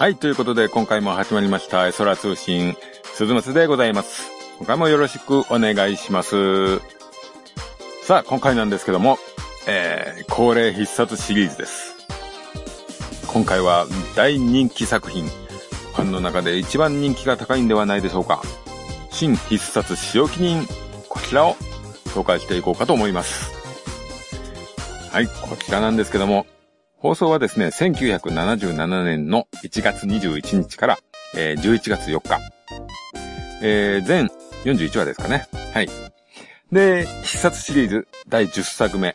[0.00, 4.30] はい、ということで今回も始まりました、空通信、鈴松でございます。
[4.56, 6.78] 今回もよろしくお願いします。
[8.04, 9.18] さあ、今回なんですけども、
[9.68, 11.96] えー、恒例必殺シリーズです。
[13.26, 13.84] 今回は
[14.16, 18.40] 大人気作品、ファンの中で一番人気が高いんではないでしょうか。
[19.10, 20.66] 新必殺使用記人、
[21.10, 21.56] こちらを
[22.06, 23.52] 紹介していこうかと思います。
[25.12, 26.46] はい、こちらなんですけども、
[27.00, 30.98] 放送はですね、1977年の1月21日から、
[31.34, 32.38] えー、11月4日。
[33.62, 34.28] えー、全
[34.64, 35.48] 41話ですかね。
[35.72, 35.88] はい。
[36.70, 39.14] で、必殺シリーズ第10作目。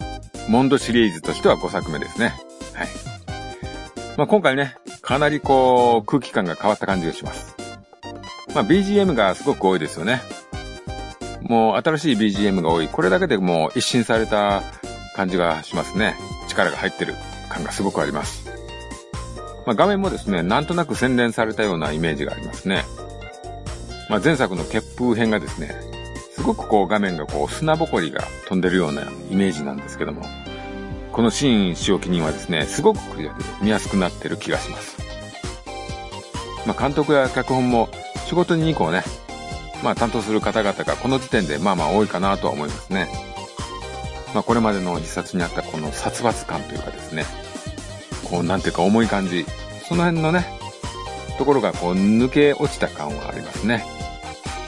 [0.49, 2.33] モンドシリーズとしては5作目ですね。
[2.73, 2.87] はい。
[4.17, 7.55] まあ、今回ね、かなりこう、空気感が変わった感じがします。
[8.55, 10.23] まあ、BGM がすごく多いですよね。
[11.41, 12.87] もう新しい BGM が多い。
[12.87, 14.63] これだけでもう一新された
[15.15, 16.15] 感じがしますね。
[16.47, 17.13] 力が入ってる
[17.55, 18.45] 感がすごくあります。
[19.65, 22.85] まあ、画面もですね、なんとなく洗練されたようなイメージがありますね。
[24.09, 25.75] まあ、前作の血風編がですね、
[26.35, 30.23] すごくこう画面がこう砂ぼこりが飛んでるようなイメージなんですけども、
[31.11, 34.97] このシーン使用記人はですね、すごくクリアで見やすくなってる気がします。
[36.67, 37.89] まあ、監督や脚本も
[38.27, 39.03] 仕事にこうね、
[39.83, 43.07] まあ担当する方々がこの時点でまあまあ多いかなとは思いますね。
[44.33, 47.23] まあこれまでの必殺にあったこの殺伐感というかですね、
[48.29, 49.45] こうなんていうか重い感じ、
[49.87, 50.45] その辺のね、
[51.37, 53.85] ところがこう抜け落ちた感はありますね。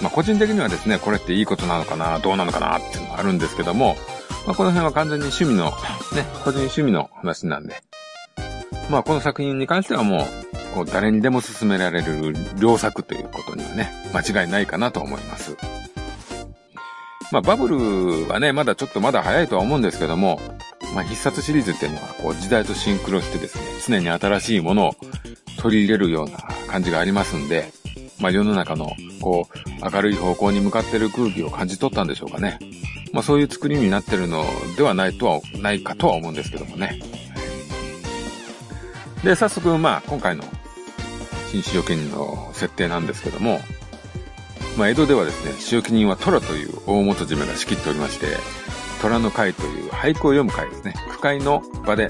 [0.01, 3.95] まあ個人的にはですね、これっていいことなのかな、どうなのかなっていうのがあるんですけども、
[4.45, 5.71] まあこの辺は完全に趣味の、ね、
[6.43, 7.81] 個人趣味の話なんで、
[8.89, 10.25] まあこの作品に関してはもう、
[10.75, 15.57] こう誰にでも勧められる良作ということにはね、間違いないかなと思います。
[17.31, 20.39] まあバブルはね、まだちょっとまだ早いとは思うんですけども、
[20.93, 24.95] まあ必殺シリーズっていうのはこう時代とシンクロしてですね、常に新しいものを
[25.57, 26.37] 取り入れるような
[26.67, 27.71] 感じがありますんで、
[28.19, 32.59] まあ世の中のこう明るい方向に向かってる空気を感じ取ったんでしょうかね。
[33.13, 36.99] まあそういう作りになってるのではないとは、ないかとは思うんですけどもね。
[39.23, 40.43] で、早速まあ今回の
[41.51, 43.59] 新使用権の設定なんですけども、
[44.77, 48.37] まあ、江戸ではですね、使用記人は虎という大元締めが仕切っておりまして、
[49.01, 50.93] 虎の会という俳句を読む会ですね。
[51.09, 52.09] 句会の場で、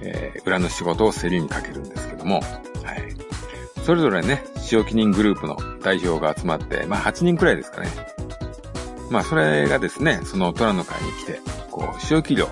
[0.00, 3.82] えー、裏の仕事を競りにかけるんですけども、はい。
[3.84, 7.88] それぞれね、使用記人グループの代表が集まって、まあ8人くらいですかね。
[9.10, 12.48] まあそれがですね、その虎の会に来て、こう、使用記量、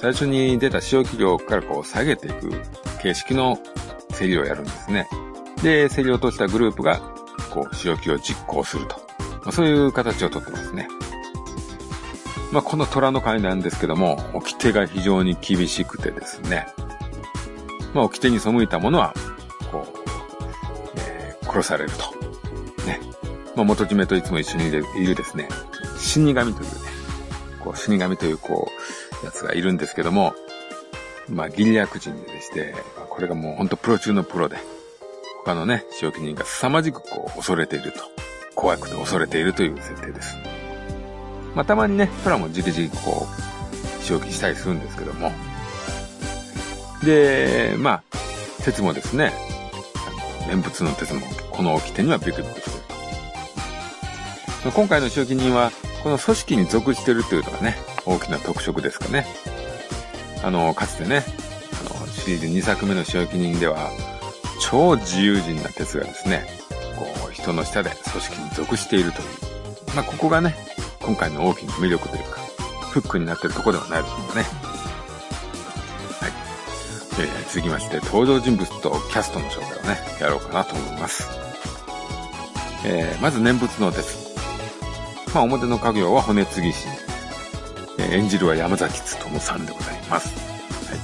[0.00, 2.50] 最初に出た使用記量からこう下げていく
[3.02, 3.58] 形式の
[4.18, 5.08] 競りをやるんですね。
[5.62, 7.00] で、競り落としたグループが、
[7.52, 8.96] こう、仕置きを実行すると。
[9.42, 10.88] まあ、そういう形をとってますね。
[12.52, 16.66] まあ、この虎の会なんですけども、掟が非常に厳しくてですね。
[17.94, 19.14] まあ、掟に背いた者は、
[19.70, 21.96] こう、えー、殺されると。
[22.86, 23.00] ね。
[23.56, 25.48] まあ、元締めといつも一緒にいるですね、
[25.98, 26.76] 死神というね、
[27.60, 28.70] こう、死神という、こ
[29.22, 30.34] う、やつがいるんですけども、
[31.30, 32.74] まあ、ギリアク人でして、
[33.08, 34.58] これがもうほんとプロ中のプロで、
[35.44, 38.00] 他のね、使用記人が凄まじくこう、恐れていると。
[38.54, 40.51] 怖くて恐れているという設定です。
[41.54, 43.26] まあ、たまにね、プラもじりじりこ
[44.00, 45.32] う、使用記したりするんですけども。
[47.04, 48.02] で、まあ、
[48.64, 49.32] 鉄もですね、
[50.48, 51.20] 念仏の鉄も
[51.50, 52.76] この掟にはビクビクしてる
[54.64, 54.70] と。
[54.70, 55.70] 今回の使用記人は、
[56.02, 57.76] この組織に属してるというのがね、
[58.06, 59.26] 大きな特色ですかね。
[60.42, 61.24] あの、かつてね、
[61.86, 63.90] あの、シリーズ2作目の使用記人では、
[64.60, 66.46] 超自由人な鉄がですね、
[66.96, 69.28] こう、人の下で組織に属しているという。
[69.94, 70.54] まあ、ここがね、
[71.02, 72.40] 今回の大きな魅力というか、
[72.90, 74.42] フックになってるとこではないでしょうかね。
[76.20, 76.32] はい。
[77.20, 81.28] えー、続きまして、登場人物とキャストの紹介をね、やろうかなと思います。
[82.84, 84.16] えー、まず念仏の鉄。
[85.34, 86.86] まあ、表の家業は骨継ぎ師。
[87.98, 90.28] えー、演じるは山崎努さんでございます。
[90.88, 91.00] はい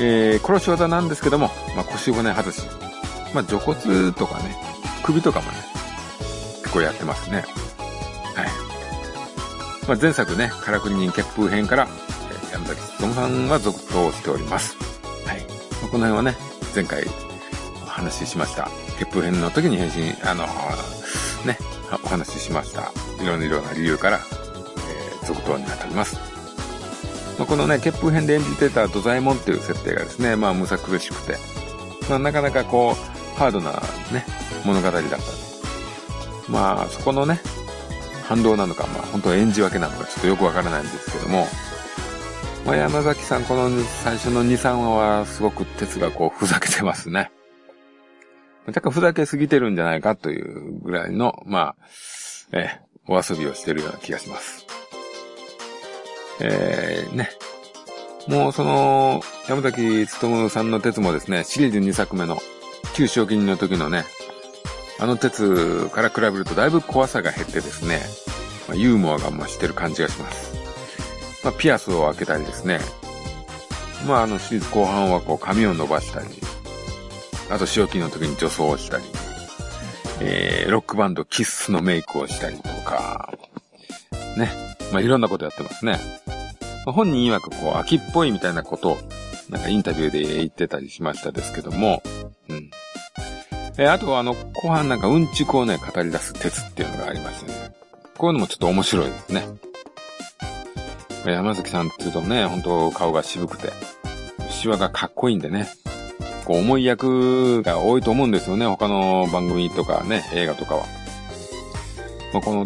[0.00, 2.62] えー、殺し技なんですけども、まあ、腰骨外し。
[3.34, 4.56] まあ、除骨とかね、
[5.02, 5.58] 首とかもね、
[6.62, 7.44] 結構やってますね。
[9.82, 9.88] はい。
[9.88, 11.88] まあ、前作ね、からくり人血風編から、
[12.30, 14.76] えー、山崎努さんは続投しております。
[15.26, 15.40] はい。
[15.40, 16.36] まあ、この辺はね、
[16.74, 17.04] 前回
[17.82, 18.68] お話ししました。
[18.98, 21.58] 血風編の時に変身、あのー、ね、
[22.04, 22.92] お話ししました。
[23.22, 26.16] いろんな色な理由から、えー、続投になっております。
[27.38, 31.36] まあ、このね、血風編で演じてた土左衛門っていう設定がですね、まあ、むさ苦しくて、
[32.08, 33.72] まあ、なかなかこう、ハードな
[34.12, 34.26] ね、
[34.64, 35.16] 物語だった
[36.48, 37.40] まあ、そこのね、
[38.32, 41.46] 反動なのか、まあ、本当は演じ分けなのか、ちょっとよくわからないんですけども、
[42.64, 47.30] まあ、山崎さん、この最初の2、3話は、すごく哲がこう、ふざけてますね。
[48.66, 51.76] 若干ふざけすぎてるんじゃないかというぐらいの、まあ、
[52.52, 54.66] えお遊びをしてるような気がします。
[56.40, 57.28] えー、ね。
[58.28, 62.38] もうその、山崎努さんの鉄もですね、シリーズ2作目の、
[62.94, 64.04] 九州沖の時のね、
[65.02, 68.00] あの鉄から比べるとだいぶ怖さが減ってですね、
[68.72, 70.54] まあ、ユーモアが増してる感じがします。
[71.44, 72.80] まあ、ピアスを開けたりですね、
[74.08, 76.28] まあ、あのシリーズ後半はこう髪を伸ばしたり、
[77.50, 79.04] あと塩木の時に女装をしたり、
[80.20, 83.34] えー、ロックバンドキッスのメイクをしたりとか、
[84.38, 84.50] ね。
[84.90, 85.98] まあ、いろんなことやってますね。
[86.86, 88.98] まあ、本人曰くこう、秋っぽいみたいなことを、
[89.50, 92.02] なんかインタビューで言ってたりしましたですけども、
[92.48, 92.70] うん。
[93.76, 97.81] えー、あとはあの、後半なんかうんちくをね、語り出す鉄っていうのがありましてね。
[98.22, 99.44] こういうのもちょっと面白いですね。
[101.26, 103.72] 山崎さんっていうとね、本当顔が渋くて、
[104.48, 105.66] シワがかっこいいんでね、
[106.44, 110.84] こう重い役が多いと思うんですよね、他の番組とかね、映画とかは。
[112.32, 112.64] まあ、この、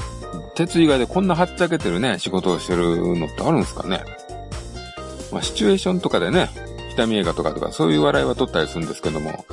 [0.56, 4.04] 鉄以外でこんなはっちゃけてるね、仕事をしてるのってあるんですかね。
[5.32, 6.50] まあ、シチュエーションとかでね、
[6.92, 9.46] 痛み映画とかとかそういう笑いは取ったりするんですけども、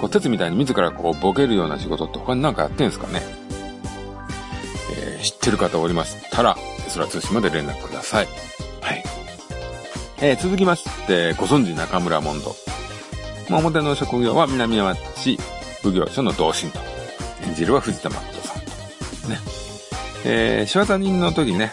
[0.00, 3.20] こう、鉄みたいに自らこう、ボケるような仕事って他になんかやってんすかね。
[5.20, 6.56] えー、知ってる方おりましたら、
[6.94, 8.26] 空通信まで連絡ください。
[8.80, 9.04] はい。
[10.22, 12.54] えー、続きまして、ご存知中村モンド。
[13.48, 15.38] まあ、表の職業は南町
[15.82, 16.78] 奉行所の同心と。
[17.46, 18.68] 演じるは藤田誠さんと。
[19.28, 19.38] ね。
[20.24, 21.70] えー、仕業人の時ね、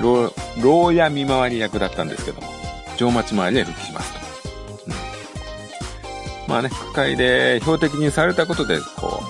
[0.00, 0.32] 牢、
[0.62, 2.48] 牢屋見回り役だったんですけども、
[2.96, 4.20] 城町回りへ復帰しますと。
[4.86, 4.94] うん。
[6.48, 9.22] まあね、区会で標的にされたことで、こ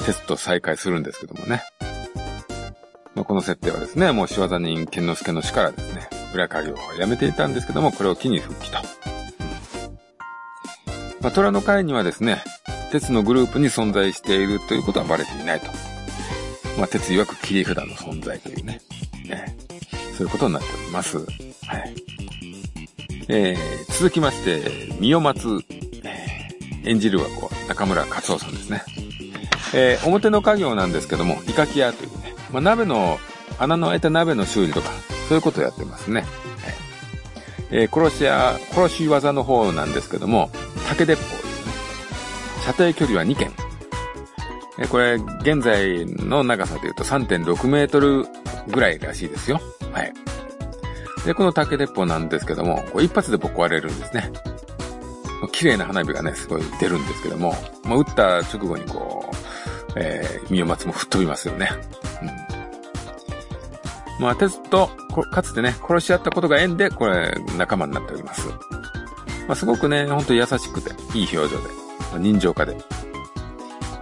[0.00, 1.62] う、テスト再開するんですけどもね。
[3.36, 8.78] この設定はですね、もう仕業人剣之助の死からですね、裏稼業をやめていたんですけども、これを機に復帰と。
[11.20, 12.42] まあ、虎の会にはですね、
[12.92, 15.66] 鉄のグループに存在しているということはバレていないと。
[16.78, 18.80] まあ、鉄曰く切り札の存在というね。
[19.28, 19.54] ね
[20.16, 21.18] そういうことになっております。
[21.18, 21.26] はい。
[23.28, 24.62] えー、続きまして、
[24.98, 25.60] 三代松、
[26.04, 28.82] えー、演じるはこう、中村克夫さんですね。
[29.74, 32.25] えー、表の家業なんですけども、イカキ屋というね、
[32.56, 33.18] まあ、鍋の、
[33.58, 34.88] 穴の開いた鍋の修理とか、
[35.28, 36.24] そういうことをやってますね。
[37.70, 40.48] えー、殺し屋、殺し技の方なんですけども、
[40.88, 41.72] 竹鉄砲ですね。
[42.64, 43.52] 射程距離は2件。
[44.78, 48.24] えこれ、現在の長さで言うと3.6メートル
[48.68, 49.60] ぐらいらしいですよ。
[49.92, 50.14] はい。
[51.26, 54.32] で、この竹鉄砲なんですけども、こう一発でぶっ壊れるんですね。
[55.52, 57.54] 綺麗な花火がね、すごい出るんですけども、
[57.84, 59.36] まあ、撃った直後にこう、
[59.96, 61.68] えー、三代松も吹っ飛びますよね。
[62.22, 62.45] うん。
[64.18, 64.88] まあ、鉄と、
[65.30, 68.48] かつてね、殺し合ったことが縁で、これ、仲間になっております。
[69.46, 71.68] まあ、すごくね、ほんと優しくて、いい表情で、
[72.12, 72.76] まあ、人情家で。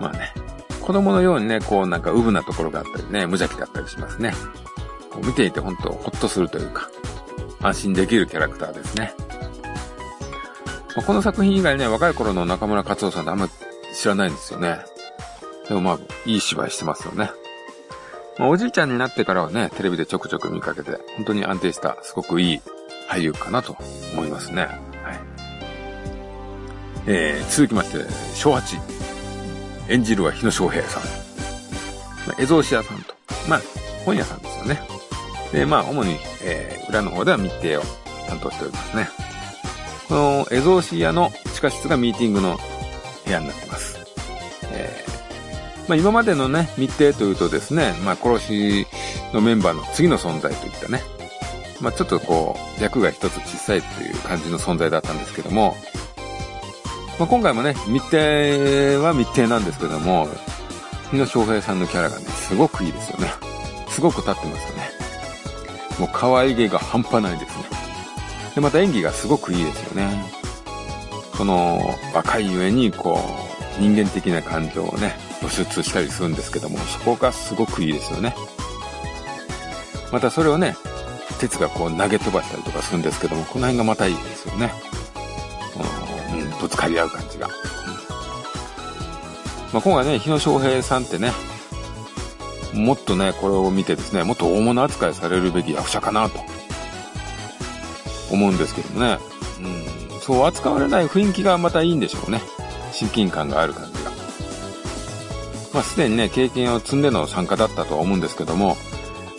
[0.00, 0.32] まあね、
[0.80, 4.34] 子供のようにね、こうなんかウブなところがあったりね、無邪気だったりしますね。
[5.10, 6.90] こう見ていてほんとほっとするというか、
[7.62, 9.14] 安心できるキャラクターですね。
[10.94, 13.48] まあ、この作品以外ね、若い頃の中村克夫さんってあんま
[13.94, 14.78] 知らないんですよね。
[15.68, 17.30] でもまあ、いい芝居してますよね。
[18.38, 22.60] まあ、おじいちゃんになってからはね、テレビでちょくちょく見かけて、本当に安定した、すごくいい
[23.08, 23.76] 俳優かなと
[24.12, 24.62] 思いますね。
[24.62, 24.68] は
[25.12, 25.34] い
[27.06, 28.04] えー、続きまして、
[28.34, 28.78] 小八。
[29.88, 31.02] 演じるは日野翔平さん。
[32.26, 33.14] まあ、江蔵子屋さんと。
[33.48, 33.60] まあ、
[34.04, 34.80] 本屋さんですよね。
[35.52, 37.82] で、まあ、主に、えー、裏の方では密偵を
[38.26, 39.08] 担当しておりますね。
[40.08, 42.58] この江蔵子屋の地下室がミーティングの
[43.26, 43.98] 部屋になってます。
[44.72, 45.03] え、
[45.88, 48.86] まあ、今までのね、密偵というとですね、まあ、殺し
[49.32, 51.02] のメンバーの次の存在といったね、
[51.80, 55.76] まあ、ちょっとこう、役が一つ小さいという感じの存在だったんですけども、
[57.18, 60.28] まあ、今回もね、密偵は密偵なんですけども、
[61.10, 63.28] 日野翔平さんのキャラがね、すごくいいですよね。
[63.88, 64.90] すごく立ってますよね。
[66.00, 67.64] もう可愛げが半端ないですね。
[68.54, 70.24] で、また演技がすごくいいですよね。
[71.36, 73.20] その、若いゆえに、こ
[73.53, 78.34] う、人間的な感情をね、露出したりするんですけども、そこがすごくいいですよね。
[80.12, 80.76] またそれをね、
[81.40, 84.72] 鉄がこう投げ飛ばしたりとかするんですけども、この辺がまたいいですよね。
[86.32, 87.48] うんぶつかり合う感じが。
[89.72, 91.32] まあ、今回ね、日野翔平さんってね、
[92.72, 96.38] もっとね、これを見てですね、もっと大物扱いされるべき役者かなと、
[98.30, 99.18] 思うんですけどもね。
[100.12, 102.40] うん、そう扱われない雰囲気がまたいいんでしょうね。
[102.94, 104.10] 親近感がある感じが。
[105.74, 108.76] まあ、すでにね、経験を積んでの参加だったとは思うんですけども、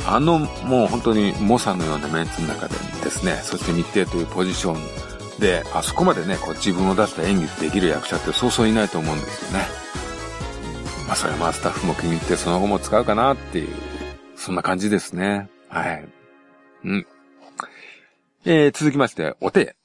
[0.05, 9.65] あの、もう本当に猛者のようなメンツの中でですね、そして密偵というポジションで、あそこまでね、こう自分を出した演技できる役者ってそうそういないと思うんですよね。
[11.07, 13.69] まあそれはまスタッフも気に入ってその後も使うかなっていう、
[14.35, 15.50] そんな感じですね。
[15.69, 16.05] はい。
[16.83, 17.07] うん。
[18.45, 19.75] えー、続きまして、お手。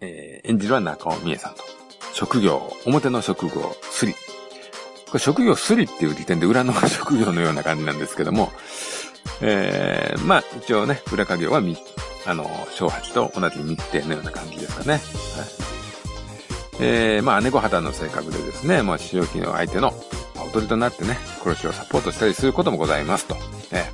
[0.00, 1.79] えー、演じるは中尾美恵さんと。
[2.12, 4.12] 職業、表の職業、スリ。
[4.12, 8.52] これ職業スリっていう時点で裏の 職業のような感じなんですけども、
[9.40, 11.76] えー、まあ、一応ね、裏稼業はみ、
[12.26, 14.92] あの、小八と同じ密定のような感じですかね。
[14.92, 15.00] はい。
[16.80, 19.94] えー、まあ、姉御肌の性格でですね、まあ、使用機の相手の、
[20.36, 23.36] おとりとなってね、殺しをサポートしたりすることもございますと。
[23.72, 23.90] え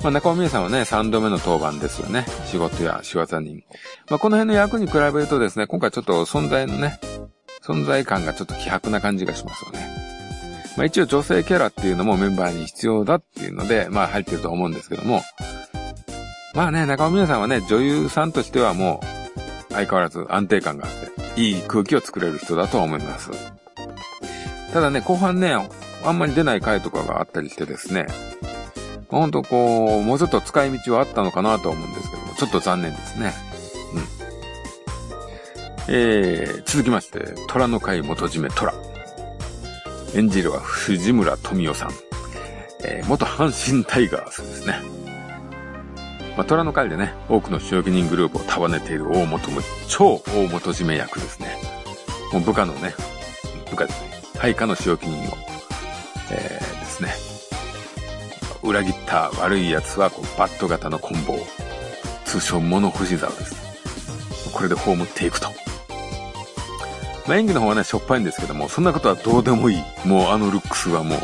[0.00, 2.26] ー、まあ、中尾美恵さんはね、三度目の当番ですよね。
[2.46, 3.62] 仕事や仕業人。
[4.10, 6.98] まあ、この辺の役に比べるとですね、今回ちょっと存在のね、
[7.62, 9.86] 存在感がちょっと希薄な感じがしますよね。
[10.76, 15.22] まあ一応女性キャラっていうのもメンバーに必要だっていうので、まあ入ってると思うんですけども、
[16.54, 19.00] まあね、中尾美奈さんはね、女優さんとしてはも
[19.70, 23.30] う、相変わらず安定感があって、いい空気を作れる人だと思います。
[24.72, 25.54] ただね、後半ね、
[26.04, 28.08] あんまり出ない回とかがあったりしてですね、
[29.08, 33.49] ほんとこう、もうちょっと使い道はあったのかなと思うんですけども、ちょっと残念ですね。
[35.92, 38.72] えー、続きまして、虎の会元締め虎。
[40.14, 41.90] 演じるは藤村富夫さん。
[42.84, 44.80] えー、元阪神タイガースですね。
[46.36, 51.56] まあ、虎の会でね、多くの主力人グループを束ねている大元も、超大元締め役ですね。
[52.32, 52.94] もう部下のね、
[53.68, 54.10] 部下ですね。
[54.38, 55.16] 配下の主力人を、
[56.30, 57.12] えー、ですね。
[58.62, 61.36] 裏切った悪い奴はこうバット型の棍棒。
[62.26, 64.52] 通称物干し竿です。
[64.52, 65.48] これで葬っていくと。
[67.30, 69.82] まあ、演技の方はね、しょっぱいんですけども、そんなことはどうでもいい。
[70.04, 71.18] もうあのルックスはもう、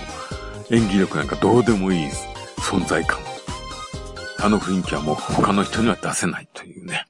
[0.73, 2.07] 演技力なんかどうでもいい
[2.59, 3.19] 存在感。
[4.39, 7.07] あの雰囲気はもう他の人には出せないというね。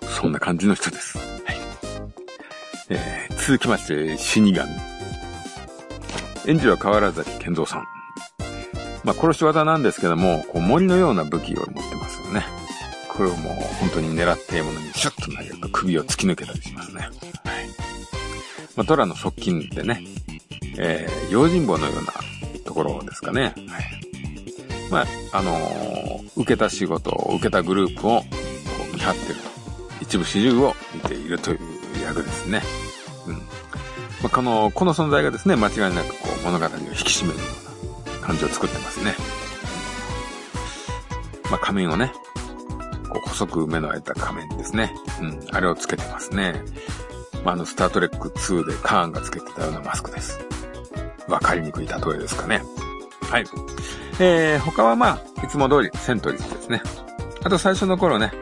[0.00, 1.18] そんな感じの人です。
[1.18, 1.56] はい。
[2.88, 4.58] えー、続きまして、死神。
[6.46, 7.84] 演じは河原崎健三さん。
[9.04, 12.46] まあ、殺し技なんですけども、こう森のような武器を持ってますよね。
[13.10, 17.10] これをもう本当に狙って獲物にシュッと投げると首を突き抜けたりしますね。
[18.76, 20.02] まあ、トラの側近でね、
[20.78, 22.12] えー、用心棒のような
[22.64, 23.54] ところですかね。
[23.68, 24.04] はい。
[24.90, 28.22] まあ、あのー、受けた仕事を、受けたグループを
[28.92, 29.54] 見張ってると。
[30.00, 31.58] 一部始終を見ているという
[32.04, 32.62] 役ですね。
[33.26, 33.34] うん。
[33.34, 33.40] ま
[34.24, 37.44] あ、この、この存在がですね、間違いなくこう物語を引き締めるよ
[38.06, 39.14] うな感じを作ってますね。
[41.50, 42.12] まあ、仮面をね、
[43.08, 44.92] こう細く目の開いた仮面ですね。
[45.20, 45.40] うん。
[45.52, 46.60] あれをつけてますね。
[47.44, 50.40] まあ、あの、スタートレック2でカーンがつけてたようなマスクです。
[51.28, 52.62] わかりにくい例えですかね。
[53.30, 53.44] はい。
[54.20, 56.82] えー、他はまあ、いつも通りセントリーですね。
[57.42, 58.32] あと最初の頃ね、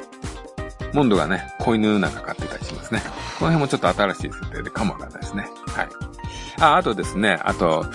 [0.92, 3.00] モンドがね、子犬なんか飼ってたりしますね。
[3.38, 5.48] この辺もちょっと新しい設定でかもわかんないですね。
[5.66, 5.88] はい。
[6.60, 7.86] あ、あとですね、あと、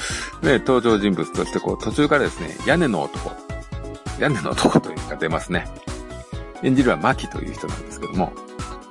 [0.41, 3.31] ね、登場人物としてこう、途中からですね、屋根の男。
[4.19, 5.67] 屋根の男というのが出ますね。
[6.63, 8.33] 演じるはマキという人なんですけども、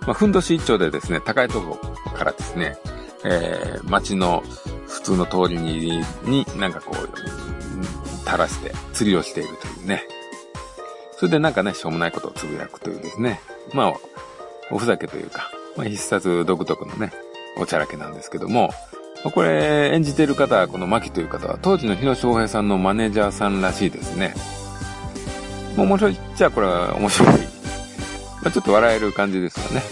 [0.06, 1.78] まあ、ふんどし一丁でですね、高いとこ
[2.14, 2.76] からですね、
[3.24, 4.42] えー、街の
[4.86, 10.04] 普通の通りに、になんかこう、垂らして釣りをしているというね。
[11.18, 13.40] それでなんかね、しょうもないことをつぶやくというですね。
[13.72, 13.94] まあ、
[14.70, 17.12] おふざけというか、まあ、必殺独特のね、
[17.58, 18.70] おちゃらけなんですけども、
[19.34, 24.34] これ演じている方、この牧という方は当時の日野翔平さんのマネージャーさんらしいですね。
[25.76, 27.55] もう面白いっちゃこれは面白い
[28.46, 29.82] まあ、ちょっと笑える感じですよね。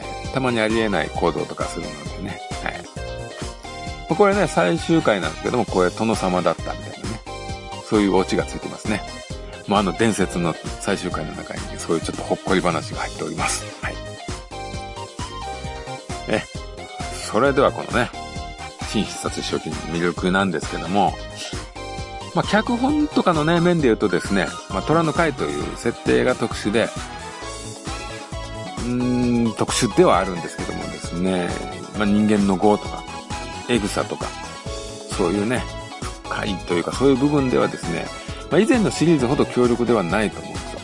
[0.00, 0.02] ね
[0.34, 2.40] たまにありえない行動とかするのでね。
[2.64, 2.84] はい。
[4.10, 7.20] まこれね、最終回なんですけども、これ殿様だったみたいなね。
[7.84, 9.00] そういうオチがついてますね。
[9.68, 13.64] まあ、あの伝説の最終回の中にそういうちょっとほっこり話が入っております。
[13.80, 13.94] はい。
[16.26, 16.42] え、
[17.14, 18.10] それではこのね、
[18.88, 21.12] 新必殺初期の魅力なんですけども、
[22.34, 26.88] まあ、脚本とかのね、面で言うとですね、まあ、虎の会という設定が特殊で、
[29.58, 31.48] 特殊ではあるんですけどもですね、
[31.98, 33.02] まあ、人間の業とか、
[33.68, 34.26] エグさとか、
[35.16, 35.62] そういうね、
[36.24, 38.06] 深いというかそういう部分ではですね、
[38.50, 40.80] まあ、以前のシリーズほど強力ではないと思うんですよ。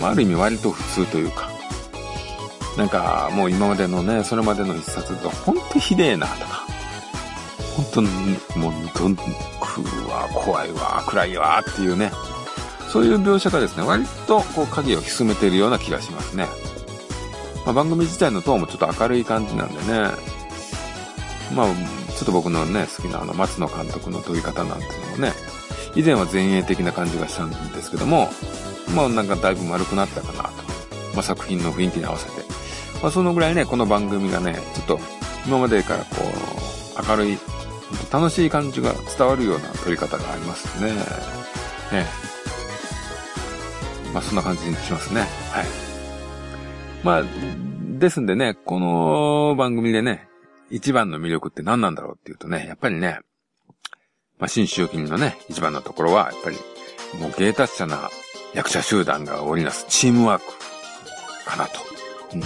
[0.00, 1.48] まあ、ある意味割と普通というか、
[2.76, 6.66] なんかもう今までのね、それまでの一冊とほんとひでえなとか、
[7.76, 8.02] ほんと
[8.58, 9.22] もうどんく
[10.08, 12.10] わ、怖いわ、暗いわっていうね、
[12.88, 16.48] そういう描写がですね、割とこう影を潜めているような気がしますね。
[17.64, 20.10] まあ、番組自体のトーンもちょっと明るい感じなんでね、
[21.54, 25.32] まあ、ちょっと僕のね、好きなあの松野監督の撮り方なんていうのもね、
[25.94, 28.28] 以前は前衛的な感じがしたんですけども、
[28.94, 30.50] まあなんかだいぶ丸くなったかなと。
[31.14, 32.32] まあ作品の雰囲気に合わせて。
[33.02, 35.00] まあそのぐらいね、この番組がね、ちょっと
[35.46, 37.38] 今までからこう、明るい
[38.10, 40.92] 楽しい感じが伝わるような撮り方がありますね。
[40.92, 42.06] ね
[44.12, 45.20] まあそんな感じにしますね。
[45.50, 45.91] はい。
[47.04, 47.24] まあ、
[47.98, 50.28] ですんでね、この番組でね、
[50.70, 53.18] 一番の魅力って何なんだろうっていうとね、やっぱりね、
[54.38, 56.56] まあ、新集金のね、一番のところは、やっぱり、
[57.20, 58.08] もう芸達者な
[58.54, 61.80] 役者集団が織りなすチームワークかなと。
[62.34, 62.40] うん。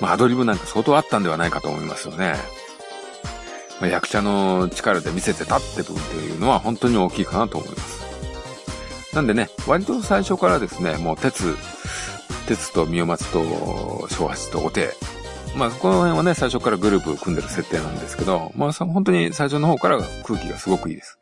[0.00, 2.34] まあ、アドリブなんか相当あったんではないかと思いますよね。
[3.80, 8.02] まあ、役者の力で見せてたって部分というのは本当に大きいかなと思います。
[9.14, 11.56] なんでね、割と最初からですね、もう鉄、
[12.52, 13.40] 鉄と三尾松と
[14.10, 14.92] 小八とお手、
[15.56, 21.18] まあ、この辺はね、最初からグループ組んでる設定なんですけど、まあ、本当に最初の方から空気がすごくいいです。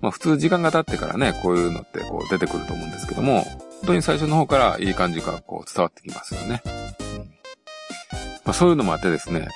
[0.00, 6.60] まあ、普通時間が経ってからね、こういうのってこう出てくると思うんですけども、本当に最初の方からいい感じがこう伝わってきますよね。
[8.44, 9.46] まあ、そういうのもあってですね、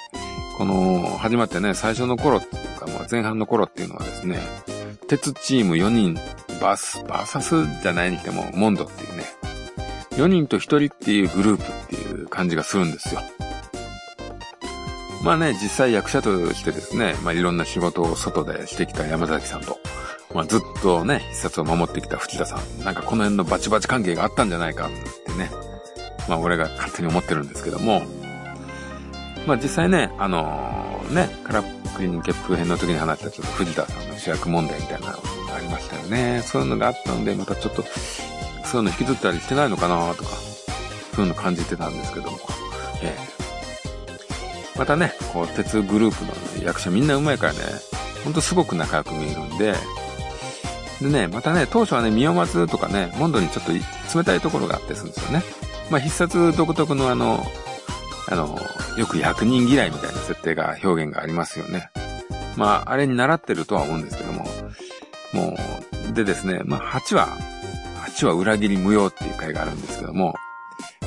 [0.56, 4.38] この、始まってね、最初の頃っていうか、まあ、前半の頃っていうのはですね、
[5.08, 6.16] 鉄チーム4人、
[6.60, 9.24] バス、バーサスじゃないにしても、モンドっていうね、
[10.16, 13.20] 4人と1人っていうグループっていう感じがするんですよ。
[15.22, 19.78] まあね、実際役者としてですね、まあいろんな仕事を外でしてきた山崎さんと、
[20.34, 24.90] まあずっとね、必殺を守ってきた藤田さん、なんかこの辺のバチバチ関係があったんじゃないかっ
[25.24, 25.50] てね、
[26.28, 28.02] まあ俺が勝手に思ってるんですけども、
[29.46, 36.42] まあ実際ね、あのー、ね、カラックリンケップ編の時に話したちょっと藤田さんの主役問題みたいなのがありましたよね。
[36.44, 37.84] そういうのがあったので、またちょっと、
[38.64, 40.30] そういうの引きずったりしてないのかなとか、
[41.14, 42.38] そういうの感じてたんですけども、
[43.02, 47.58] えー、またね、こう、鉄グループの役者みんな上手いからね、
[48.24, 49.74] ほんとすごく仲良く見えるんで、
[51.00, 55.42] でね、またね、当初はね、宮尾松とかね、モンドにちょっと冷たいところがあってするんですよね。
[55.90, 57.44] まあ、必殺独特のあの、
[58.28, 58.58] あの、
[58.96, 61.90] よく役人嫌いみたいな設定が、表現がありますよね。
[62.56, 64.46] まあ、あれに習ってるとは思うんですけども、
[65.32, 65.56] も
[66.10, 67.28] う、でですね、まあ、8話、
[68.16, 70.34] 8話裏切り無用っていう回があるんですけども、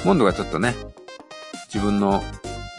[0.03, 0.75] モンドがちょっとね、
[1.73, 2.23] 自分の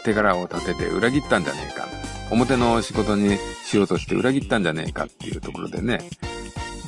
[0.03, 1.87] 手柄を立てて裏切ったんじゃねえか。
[2.29, 6.09] 表の仕事にしようとして裏切ったんじゃねえかっていうところでね、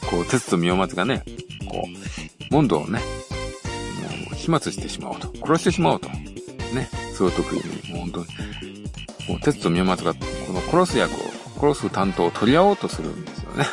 [0.09, 1.23] こう、鉄と三尾松がね、
[1.69, 1.85] こ
[2.49, 5.31] う、モンドをね、もう始末してしまおうと。
[5.45, 6.09] 殺してしまおうと。
[6.09, 6.89] ね。
[7.13, 8.25] それを得意に、もう本当に、
[9.29, 10.19] もう鉄と宮松がこ
[10.53, 11.17] の殺す役を、
[11.71, 13.65] 殺す担当を取り合おうとするんですよね。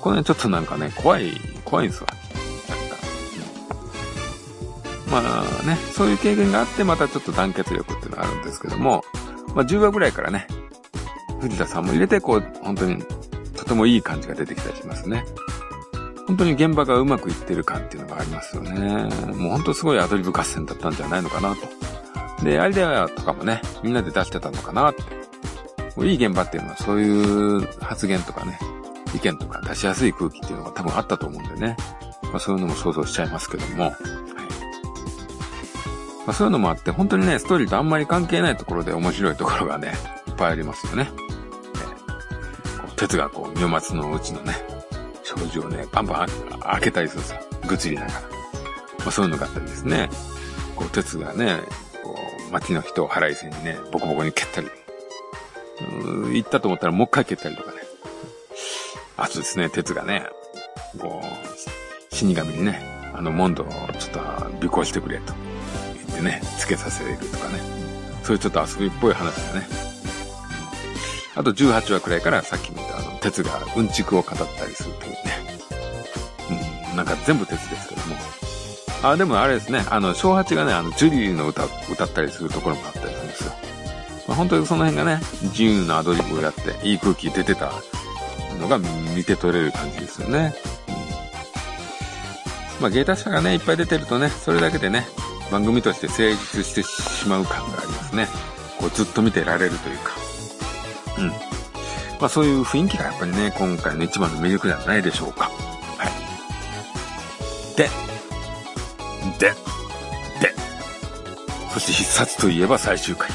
[0.00, 1.32] これね、ちょっとなんかね、怖い、
[1.64, 2.08] 怖いんですわ。
[5.58, 9.04] まあね、そういう経験があってまたちょっと団結力っていうのがあるんですけども、
[9.54, 10.46] まあ10話ぐらいからね、
[11.40, 13.02] 藤田さんも入れてこう、本当に
[13.56, 15.24] とてもいい感じが出てきたりしますね。
[16.26, 19.08] 本当に現場がうまくいってる感っていうのがありますよね。
[19.34, 22.44] もう本当すごいアドリブ合戦だったんじゃないのかなと。
[22.44, 25.02] で、アイデアとかもね、みんなで出してたのかなって。
[25.96, 28.58] もういい現場っていうのはそういう発言とかね、
[29.14, 31.76] 意見とか出しやすい空気っていうのが多分あったと思うんでね。
[32.24, 33.92] まあそういうのも想像しちゃいますけども。
[36.28, 39.94] まあそういうのもあって、本当にね、ストーリーとあんまり関係ないところで面白いところがね、
[40.26, 41.08] いっぱいありますよね。
[42.96, 44.54] 哲がこう、妙松のうちのね、
[45.22, 46.28] 障子をね、バンバン
[46.60, 47.40] 開けたりするんですよ。
[47.66, 48.12] ぐつりながら。
[48.12, 48.28] ま
[49.06, 50.10] あそういうのがあったりですね。
[50.76, 51.60] こう、鉄がね、
[52.02, 52.14] こ
[52.50, 54.66] う、町の人を腹いせにね、ボコボコに蹴ったり。
[56.26, 57.78] う行ったと思ったらもう一回蹴ったりとかね。
[59.16, 60.26] あとですね、鉄がね、
[61.00, 62.82] こう、死神にね、
[63.14, 63.66] あの、モンドを
[63.98, 65.47] ちょっと尾行してくれと
[66.18, 67.60] てね、つけさせるとかね。
[68.22, 69.66] そういうちょっと遊びっぽい話だね。
[71.34, 75.18] あと18話くらいからさっき見たあの、鉄がうんちくを語ったりするというね。
[76.90, 78.16] うん、なんか全部鉄ですけども。
[79.02, 83.52] あ、でもあれですね、あの、小八がね、あの、ジュリーの歌、歌ったりするところもあったりするんですよ。
[84.26, 87.72] まあ、本当にその辺がね、自由なアドリブをやって、いい空気出てた
[88.60, 88.78] のが
[89.14, 90.54] 見て取れる感じですよね。
[92.80, 95.06] まあ、芸達者がね、いっぱい出てるとね、それだけでね、
[95.50, 98.28] 番組として成立してしまう感がありますね。
[98.78, 100.12] こう、ずっと見てられるというか。
[101.18, 101.28] うん。
[102.20, 105.50] まあそういう雰囲気がやっぱりね、今回の一番の魅力ではないでしょうか。
[105.96, 106.08] は
[107.74, 107.76] い。
[107.76, 107.88] で、
[109.38, 109.50] で、
[110.40, 110.54] で、
[111.72, 113.30] そして必殺といえば最終回。
[113.30, 113.34] うん。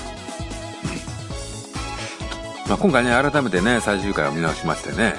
[2.69, 5.15] まあ今回ね、改めてね、最終回を見直しましてね、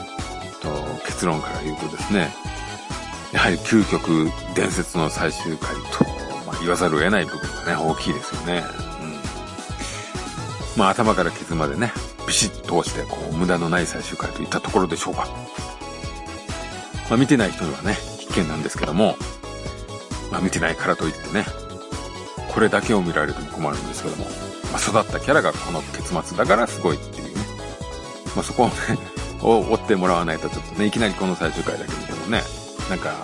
[0.61, 0.71] と
[1.07, 2.35] 結論から言うとですね、
[3.33, 6.05] やはり究極伝説の最終回と、
[6.65, 8.65] 言わざるを得ない部分がね、大きいですよね。
[10.77, 10.79] うん。
[10.79, 11.93] まあ頭から傷までね、
[12.27, 15.29] ビシッと通して、こう、無駄のない最終回といったところでしょうか。
[17.11, 19.17] まあ、見てない人にはね、必見なんですけども、
[20.33, 21.45] まあ、見てないからといってね、
[22.53, 24.25] これだけを見られても困るんですけども、
[24.73, 27.45] まあ、育ったキャラがこの結末だからすごいっていうね。
[28.35, 28.75] まあ、そこをね、
[29.43, 32.43] を追ってもらわないとちょっとね、いきなりこの最終回だけ見てもね、
[32.89, 33.15] なんか、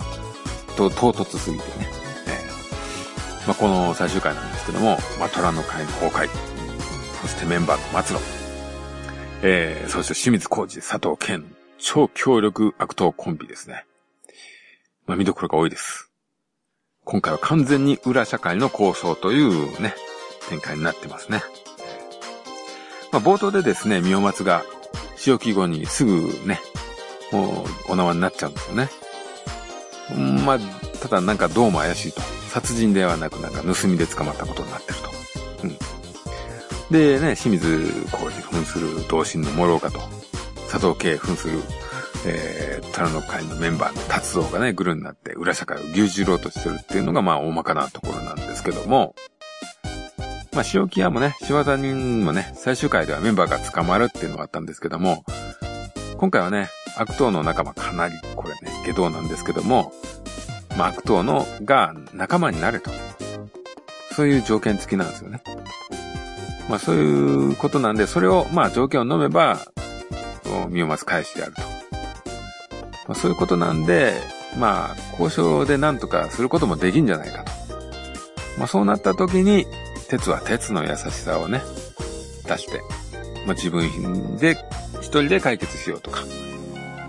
[0.77, 1.90] と、唐突すぎてね。
[3.47, 6.29] まあ、この最終回なんですけども、まあ、虎の会の崩壊。
[7.23, 8.23] そしてメンバーの末路。
[9.43, 11.45] えー、そして清水浩二、佐藤健、
[11.79, 13.85] 超強力悪党コンビですね。
[15.07, 16.11] まあ、見どころが多いです。
[17.05, 19.95] 今回は完全に裏社会の交渉というね、
[20.49, 21.43] 展開になってますね。
[23.13, 24.63] まあ、冒頭でですね、三尾松が、
[25.17, 26.61] 潮木後にすぐね、
[27.33, 28.89] もう、お縄になっちゃうんですよね。
[30.45, 30.59] まあ、
[31.01, 32.40] ただなんかどうも怪しいと。
[32.51, 35.11] 殺人ではなくなんか盗みで捕まったことになってると。
[35.65, 35.79] うん。
[36.91, 40.01] でね、清水浩二扮する同心の諸岡と、
[40.71, 41.61] 佐藤慶扮する、
[42.27, 49.15] えー、虎の会のメンバーの達蔵がね、グルになって裏社会を牛耳ろうとしてるっていうのがまあ大まかなところなんですけども、
[50.53, 55.25] まあ、塩木屋もね、仕業人もね、最終回ではメンバーが捕まるっていうのがあったんですけども、
[56.17, 59.93] 今回はね、悪党の仲間かなり、これね、下道なんですけども、
[60.77, 62.91] まあ、悪党のが仲間になれと。
[64.13, 65.43] そういう条件付きなんですよね。
[66.69, 69.59] まあ、そういうことなんで、それを、まあ、条件を飲めば、
[70.69, 71.63] 身を待つ返しであると。
[71.63, 71.67] ま
[73.09, 74.15] あ、そういうことなんで、
[74.59, 77.53] まあ、交渉で何とかすることもできんじゃないかと。
[78.59, 79.67] まあ、そうなった時に、
[80.09, 81.63] 鉄は鉄の優しさをね、
[82.47, 82.81] 出して、
[83.47, 84.59] まあ、自分で、
[85.01, 86.25] 一人で解決しようとか、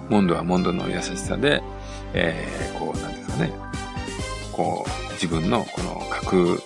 [0.10, 1.62] モンドはモンドの優しさで、
[2.14, 3.52] えー、こう、なんですかね、
[4.52, 6.62] こう、自分のこの核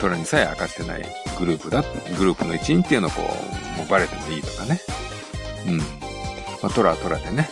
[0.00, 1.06] トラにさえ明かしてない
[1.38, 1.82] グループだ、
[2.16, 4.80] グループの一員っていうのをこう、もうバレてもいいとかね。
[5.66, 5.78] うん。
[5.78, 5.84] ま
[6.64, 7.48] あ、トラはトラでね、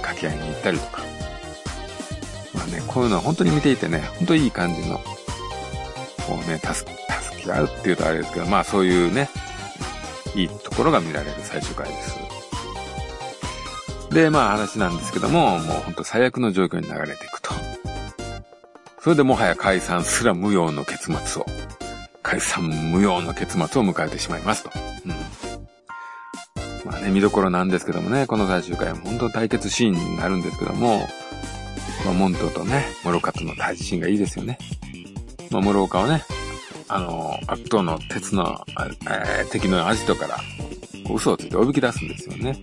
[0.00, 1.02] 掛け合いに行ったりとか。
[2.54, 4.98] まあね、こういうのは本当に見ていてね、本当にいい感じの、
[6.26, 9.28] こうね、助助け合うっていうとあれですけど、まあそういうね、
[10.34, 12.21] いいところが見られる最終回です。
[14.12, 17.52] で、まあ話なんですけども、もうほんと最悪の状況に流れていくと。
[19.00, 21.46] それでもはや解散すら無用の結末を、
[22.22, 24.70] 解散無用の結末を迎えてしまいますと。
[25.06, 26.90] うん。
[26.90, 31.08] まあね、見どころなんですけどもね、この最終回は本当対決シーンになるんですけども、
[32.04, 34.58] まあ、モントとね、モロカとの対峙シーンがいいですよね。
[35.50, 36.24] まあ、モロカはね、
[36.88, 38.64] あの、悪党の鉄の、
[39.08, 40.38] えー、敵のアジトから、
[41.12, 42.56] 嘘をついておびき出すんですよね。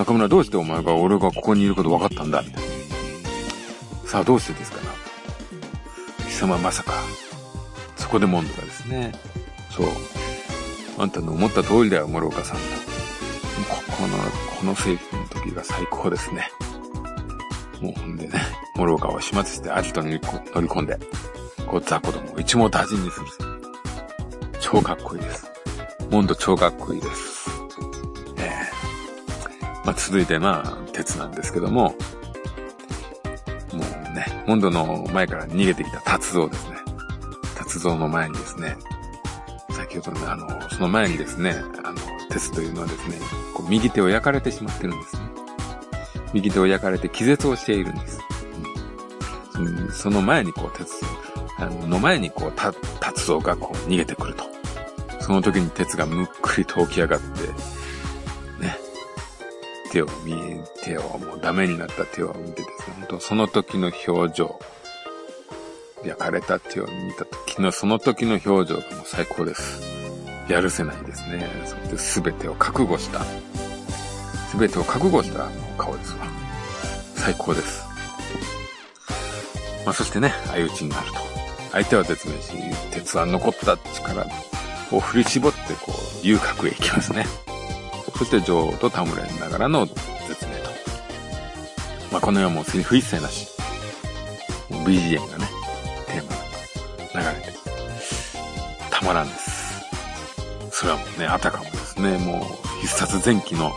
[0.00, 2.40] 中村どうしてお前が俺がここにいること分かったんだ？
[2.40, 4.08] みたいな。
[4.08, 4.90] さあどうしてですかな？
[6.24, 6.94] 貴様まさか、
[7.96, 9.12] そこでモンドがですね、
[9.68, 9.86] そう、
[10.96, 12.62] あんたの思った通りだよ、諸岡さんと。
[13.68, 14.16] ここの、
[14.58, 16.50] このセーフの時が最高ですね。
[17.82, 18.40] もうほんでね、
[18.76, 20.98] 諸岡を始末してアジトに乗り込んで、
[21.66, 23.26] こうザコどもを一網打尽にする。
[24.60, 25.50] 超かっこいいです。
[26.10, 27.29] モンド超かっこいいです。
[29.84, 31.94] まあ、続いてまあ、鉄なんですけども、
[33.72, 33.78] も
[34.10, 36.76] うね、モンドの前から逃げてきた達蔵ですね。
[37.56, 38.76] 達蔵の前にですね、
[39.70, 41.98] 先ほどね、あの、その前にですね、あの、
[42.30, 43.18] 鉄というのはですね、
[43.54, 45.22] こう右手を焼かれてしまってるんですね。
[46.32, 48.20] 右手を焼かれて気絶をしているんです。
[49.58, 50.94] うん、その前にこう、鉄、
[51.58, 54.44] あの、の前にこう、た、達蔵がこう逃げてくると。
[55.20, 57.26] その時に鉄がむっくりと起き上がって、
[59.90, 60.34] 手を見、
[60.82, 64.60] 手をもうダメになった手を見てですね、本当その時の表情、
[66.04, 69.82] 焼かれた手を見た時のその時の表情がもう最高です。
[70.48, 71.46] やるせないですね。
[71.96, 73.20] そ全てを覚悟した。
[74.56, 76.26] 全てを覚悟した顔ですわ。
[77.14, 77.84] 最高です。
[79.84, 81.14] まあ、そしてね、相打ちになると。
[81.72, 82.52] 相手は絶命し、
[82.90, 84.26] 鉄は残った力
[84.90, 87.26] を振り絞って、こう、遊郭へ行きますね。
[88.20, 89.96] そして女王と戯れながらの絶
[90.44, 90.70] 命と。
[92.12, 93.48] まあ、この世はもうセリフ一切なし。
[94.68, 95.48] BGM がね、
[96.06, 96.24] テー
[97.16, 97.58] マが流れて、
[98.90, 99.86] たまらんです。
[100.70, 103.72] それはもうね、あたかもですね、もう必殺前期の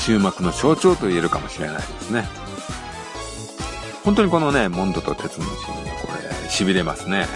[0.00, 2.28] 終幕の象徴と言えるかもしれないですね。
[4.04, 7.26] 本当にこのね、モンドと鉄のシーンがこれ、痺れますね。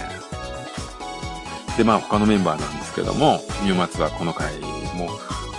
[1.77, 4.59] で、まあ他のメンバーなんですけども、ミュマツはこの回
[4.93, 5.09] も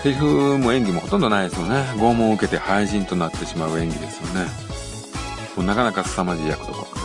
[0.02, 1.74] セリフも演技もほとんどないですよね。
[1.96, 4.46] 拷問を受けて廃人となってしまう演技ですよね。
[5.56, 7.00] もうなかなか凄まじい役どころで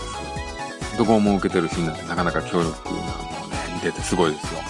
[0.85, 0.97] す。
[0.97, 2.99] と拷問を受けてるシーンなんてなかなか強力なの
[3.45, 4.61] をね、見ててすごいですよ。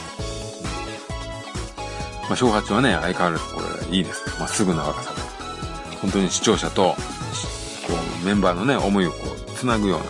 [2.30, 4.40] まあ、小八はね、相変わらずこれいいです。
[4.40, 5.22] まっすぐな若さで。
[6.02, 6.96] 本当に視聴者と、こ
[8.24, 10.06] う、メンバーのね、思いをこう、つなぐような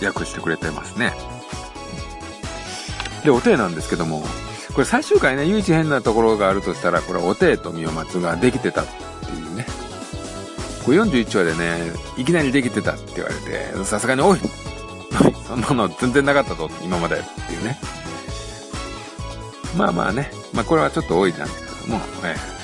[0.00, 1.12] 役してくれてますね。
[3.24, 4.24] で、お手なんですけども、
[4.74, 9.66] これ最終回ね、唯一変なところがあるとしたら、これお手とみお松ができてたっていうね。
[10.84, 14.40] これ41話でね、いきなりできてたって言われて、さすがに、おい
[15.46, 17.78] そんなの全然なかったぞ、今までっていうね。
[19.76, 22.54] まあまあね、まあこれはちょっと多いなんですけども、ええ。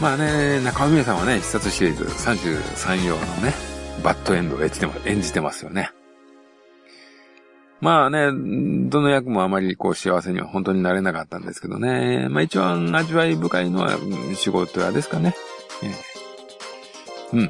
[0.00, 3.54] まあね、中尾美恵さんはね、必殺シリーズ33用のね、
[4.02, 4.60] バッドエンドを
[5.06, 5.93] 演じてますよね。
[7.84, 8.28] まあね、
[8.88, 12.28] どの役もあまりこう幸せには本当になれなかったんですけどね。
[12.30, 13.98] まあ一番味わい深いのは
[14.34, 15.34] 仕事屋ですかね。
[15.82, 15.92] え
[17.34, 17.48] え、うん。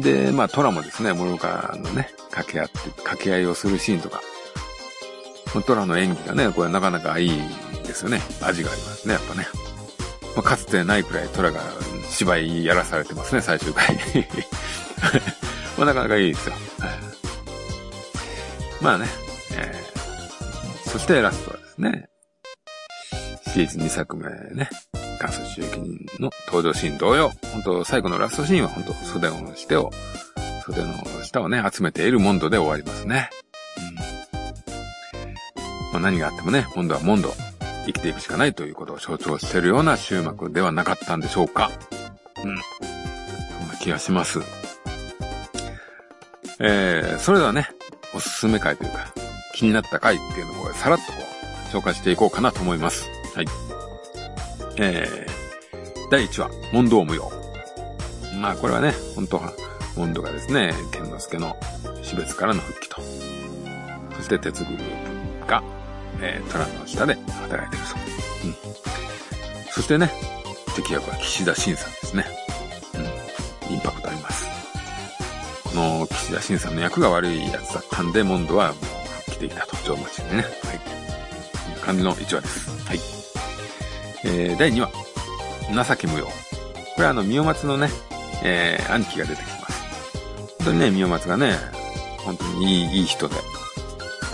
[0.00, 4.20] で、まあトラもですね、モルカのね、掛け合って、掛け合いをするシーンとか。
[5.64, 7.30] トラの演技がね、これなかなかいい
[7.84, 8.20] ですよね。
[8.42, 9.46] 味がありますね、やっぱね。
[10.34, 11.60] まあ、かつてないくらいトラが
[12.10, 13.94] 芝居やらされてますね、最終回。
[15.78, 16.54] まあなかなかいいですよ。
[18.82, 19.06] まあね、
[20.96, 22.08] そしてラストはですね、
[23.52, 24.70] シリーズ2作目ね、
[25.20, 29.90] 元祖主役人の登場シーン同様、本当最後のラストシーンは本当袖の下を、
[30.64, 33.28] 袖の下をね、集めているモンドで終わりますね。
[35.18, 35.92] うん。
[35.92, 37.28] まあ、何があってもね、モンドはモンド、
[37.84, 41.70] 生きていくしかないということを象徴しているような終幕ではなかったんでしょうか。
[42.38, 42.56] うん。
[43.58, 44.40] そんな気がします。
[46.58, 47.68] えー、それではね、
[48.14, 49.25] おすすめ回というか、
[49.56, 51.18] 気になった回っていうのをさらっとこ
[51.72, 53.08] う、紹介していこうかなと思います。
[53.34, 53.46] はい。
[54.76, 57.32] えー、第1話、問答無用。
[58.38, 59.52] まあこれはね、本当は、
[59.96, 61.56] モンドがですね、剣之助の
[62.02, 62.96] 死別からの復帰と。
[64.18, 65.62] そして鉄グループが、
[66.20, 67.96] えー、虎の下で働いてると。
[68.44, 68.56] うん。
[69.70, 70.12] そしてね、
[70.74, 72.26] 敵役は岸田晋さんですね。
[73.70, 73.74] うん。
[73.74, 74.46] インパクトあります。
[75.64, 78.74] この岸田晋さんの役が悪いやつだったんで、モンドは
[79.36, 80.36] 来ていたと、上町でね。
[80.36, 80.44] はい。
[80.44, 82.86] こんな感じの1話です。
[82.86, 83.00] はい。
[84.24, 84.90] えー、第2話。
[85.84, 86.26] 情け無用。
[86.26, 86.32] こ
[86.98, 87.88] れはあの、三尾松のね、
[88.42, 90.18] えー、兄貴が出てきます。
[90.58, 91.52] 本当にね、三尾松がね、
[92.24, 93.34] 本当にいい、いい人で、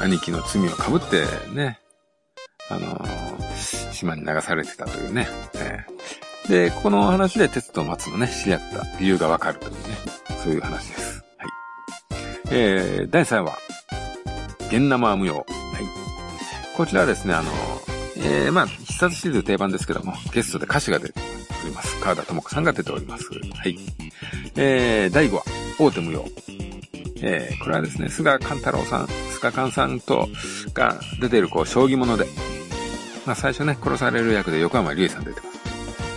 [0.00, 1.80] 兄貴の罪を被ってね、
[2.70, 5.26] あのー、島に流されてたというね。
[5.54, 9.78] えー、で、この話で鉄と松のね、知り合った理由がわかるというね、
[10.42, 11.24] そういう話です。
[11.38, 11.48] はい。
[12.50, 13.71] えー、第3話。
[14.72, 15.34] 現生は無用。
[15.34, 15.44] はい。
[16.74, 17.50] こちらはですね、あの、
[18.16, 21.20] えー、まあ、必殺シリーズ定番ですけども、ゲストで歌詞が出て
[21.62, 22.00] おります。
[22.00, 23.28] 川田智子さんが出ております。
[23.34, 23.78] はい。
[24.56, 25.42] えー、第5話、
[25.78, 26.24] 大手無用。
[27.16, 30.26] えー、これはですね、菅勘太郎さん、菅勘さんと、
[30.72, 32.24] が出ている、こう、将棋物で、
[33.26, 35.58] まあ、最初ね、殺される役で横山隆さん出てます。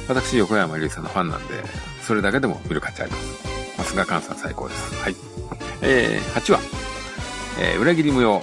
[0.08, 1.56] 私、横山隆さんのファンなんで、
[2.02, 3.78] それだけでも見る価値あります。
[3.78, 4.96] まあ、菅勘さん最高です。
[5.04, 5.16] はい。
[5.82, 6.60] えー、8話、
[7.60, 8.42] えー、裏切り無用。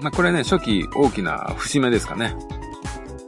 [0.00, 2.36] まあ、これね、初期大きな節目ですかね。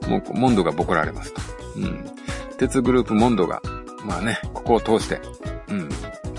[0.08, 1.40] もう、モンドがボコられますと。
[1.76, 2.10] うん。
[2.58, 3.62] 鉄グループモンドが、
[4.04, 5.20] まあね、ここを通して、
[5.68, 5.88] うん。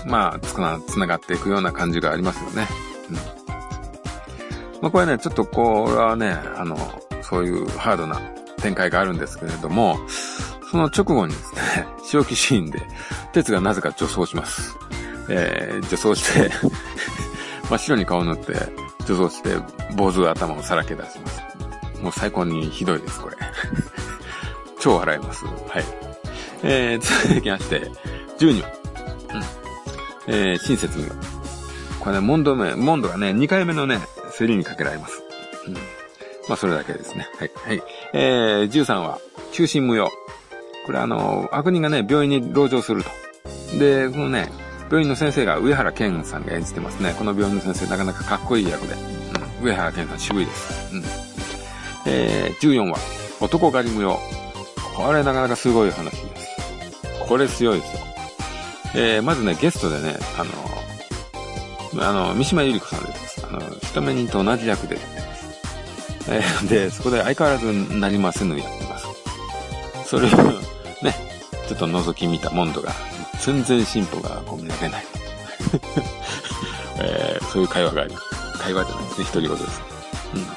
[0.06, 2.66] まあ、つな、つながっていくような感じがありますよね。
[3.10, 3.16] うん。
[4.82, 6.76] まあ、これね、ちょっとこれはね、あの、
[7.22, 8.20] そういうハードな
[8.58, 9.98] 展開があるんですけれども、
[10.70, 12.82] その直後にですね、 正気シーンで、
[13.32, 14.76] 鉄がなぜか女装します。
[15.28, 16.50] えー、女装して
[17.72, 18.52] 真っ白に顔塗って、
[19.06, 19.56] 女装して、
[19.96, 21.40] 坊主頭をさらけ出します。
[22.02, 23.36] もう最高にひどいです、これ。
[24.78, 25.46] 超笑います。
[25.46, 25.84] はい。
[26.62, 27.90] えー、続きまして、
[28.38, 28.68] 12話。
[29.32, 30.34] うん。
[30.34, 31.08] えー、親切無
[31.98, 34.00] これね、モンド目、モンドがね、2回目のね、
[34.36, 35.22] 競りにかけられます。
[35.66, 35.72] うん。
[35.72, 35.80] ま
[36.50, 37.26] あ、それだけですね。
[37.38, 37.50] はい。
[37.54, 37.82] はい。
[38.12, 39.18] えー、13話、
[39.52, 40.10] 中心無用。
[40.84, 43.10] これあの、悪人がね、病院に籠城すると。
[43.78, 44.52] で、このね、
[44.92, 47.14] 病院の先生が上原健さんが演じてますね。
[47.16, 48.92] この病院の先生なかなかかっこいい役で。
[49.60, 49.66] うん。
[49.66, 50.94] 上原健さん渋いです。
[50.94, 51.02] うん。
[52.04, 52.98] えー、14話。
[53.40, 54.20] 男狩り無用。
[54.94, 56.48] これなかなかすごい話です。
[57.26, 58.02] これ強いですよ。
[58.94, 60.44] えー、まずね、ゲストでね、あ
[61.96, 63.46] の、あの、三島由里子さん出てます。
[63.46, 66.30] あの、人目人と同じ役で出てます。
[66.32, 69.06] えー、で、そこで相変わらずなりませぬやってます。
[70.04, 70.30] それを
[71.00, 71.14] ね、
[71.66, 72.92] ちょっと覗き見たモンドが
[73.42, 75.04] 全然進歩がこう見られない。
[76.98, 78.58] えー、そういう会話があります。
[78.58, 79.80] 会話じゃないですね、独り言です。
[80.34, 80.42] うん。
[80.42, 80.48] ま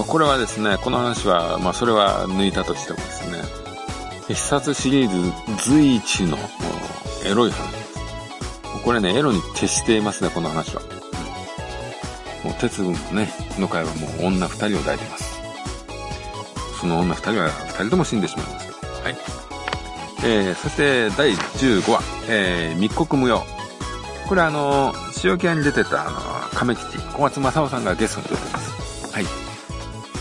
[0.00, 3.42] あ、これはですね、この話は、まあそれは抜いたとしてもですね、
[4.28, 5.32] 必殺シリーズ
[5.64, 6.38] 随一の
[7.24, 7.84] エロい話です。
[8.84, 10.82] これね、エロに徹していますね、この話は。
[12.44, 15.40] もう鉄分のね、の会はもう女二人を抱いてます。
[16.80, 18.92] その女二人は二人とも死んでしまいますけど。
[19.02, 19.33] はい。
[20.26, 23.44] えー、そして第15話、えー、密告無用。
[24.28, 26.20] これあの、塩キャに出てたあの、
[26.58, 29.12] 亀吉、小松正夫さんがゲストに出てます。
[29.12, 29.24] はい。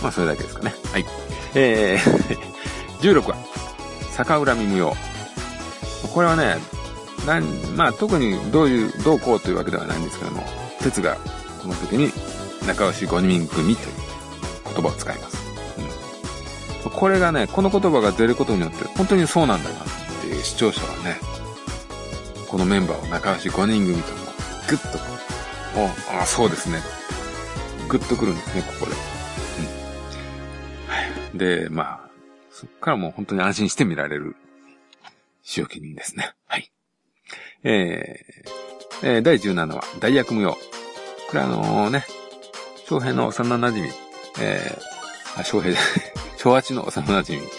[0.01, 0.73] まあ、それだけですかね。
[0.91, 1.05] はい。
[1.55, 2.53] えー
[3.03, 3.35] 16話、
[4.17, 4.93] 逆恨み無用。
[6.13, 6.57] これはね、
[7.25, 7.43] なん、
[7.75, 10.43] まあ、特にどういう、どうこうというわけではないんですけども、
[10.79, 11.17] 鉄が
[11.61, 12.11] この時に
[12.65, 13.95] 仲良し5人組という
[14.73, 15.42] 言葉を使います。
[16.93, 19.79] これがね、この言葉が出ることによって、本当にそうなんだなっ
[20.21, 21.17] ていう視聴者はね、
[22.47, 24.23] このメンバーを仲良し5人組と
[24.67, 24.97] グッと、
[25.79, 26.79] お、ああ、そうですね。
[27.89, 28.91] グッとくるんですね、ここで。
[28.91, 28.97] うん。
[30.87, 31.01] は
[31.33, 31.37] い。
[31.37, 32.09] で、まあ、
[32.51, 34.35] そっからもう本当に安心して見られる、
[35.41, 36.33] 仕置き人ですね。
[36.47, 36.71] はい。
[37.63, 40.51] えー、えー、第17話、大役無用。
[40.51, 40.57] こ
[41.33, 42.05] れあのーね、
[42.87, 43.89] 翔平の幼馴染
[44.39, 46.12] えー、あ、翔平じゃない、
[46.43, 47.49] 昭八の幼馴染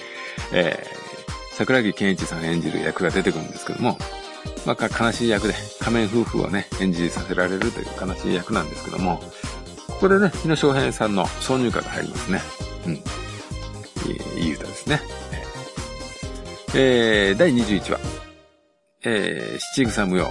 [0.52, 3.96] えー、桜木健一さん演じる役が出てくるんですけども、
[4.66, 9.22] まあ、悲しい役で仮面夫婦をね、演じさせられるという悲しい役なんですけども、
[9.88, 12.40] ここでね、日野翔平さんの挿入歌が入りますね。
[12.86, 12.94] うん。
[14.38, 15.00] いい歌ですね。
[16.74, 18.00] えー、第21話。
[19.04, 20.26] えー、七草無用。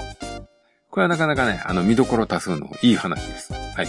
[0.92, 3.52] これはなかなかね、あの、見どころ多数のいい話です。
[3.54, 3.88] はい。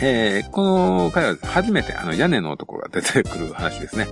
[0.00, 4.06] えー、この回は初めてあの屋根の男が出てくる話ですね。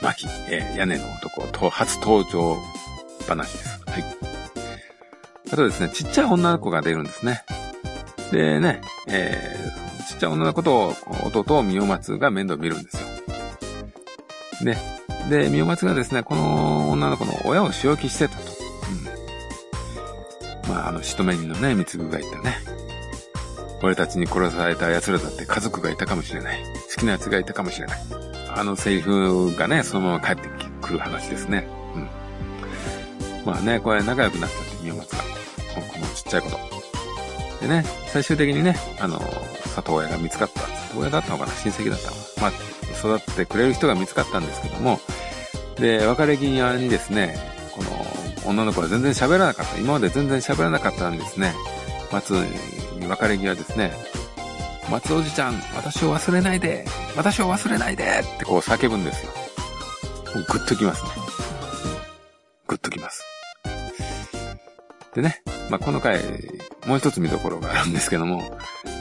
[0.00, 2.56] 牧、えー、屋根の男と初登場
[3.26, 3.82] 話です。
[3.86, 4.04] はい。
[5.52, 7.42] あとですね、ちっちゃい女の子が出るんですね。
[8.30, 13.08] でね、えー、ちっちゃい女の子と弟を三尾松が面倒見るんですよ。
[14.62, 14.76] で、
[15.30, 18.42] で、三尾松がですね、この女の子の親を仕置きしてたと。
[20.66, 20.70] うん。
[20.70, 22.67] まあ、あの、仕留め人のね、三つぐがいたね。
[23.82, 26.62] 俺たちに殺された奴らだって家族がいたかもしれない。
[26.94, 27.98] 好きな奴がいたかもしれない。
[28.54, 30.48] あのセリフがね、そのまま帰って
[30.82, 31.66] くる話ですね。
[31.94, 32.08] うん。
[33.46, 35.18] まあね、これ仲良くなったって、宮松が。
[35.18, 35.24] こ
[36.00, 36.58] のちっちゃいこと。
[37.60, 39.20] でね、最終的にね、あの、
[39.74, 40.60] 里親が見つかった。
[40.60, 41.52] 里親だったのかな？
[41.52, 42.50] 親戚だったのかな？
[42.50, 44.98] まあ、育ってくれる人が見つかったんですけども、
[45.76, 47.36] で、別れ際にですね、
[47.76, 47.90] この
[48.50, 49.78] 女の子は全然喋らなかった。
[49.78, 51.54] 今まで全然喋らなかったんですね。
[52.10, 52.48] 松に
[53.08, 53.92] 別れ際ですね、
[54.90, 56.84] 松おじちゃん、私を忘れないで
[57.16, 59.32] 私を忘れないでってこう叫ぶんですよ。
[60.34, 61.10] グッときますね。
[62.66, 63.24] グッときます。
[65.14, 66.20] でね、まあ、この回、
[66.86, 68.56] もう一つ見どころがあるんですけども、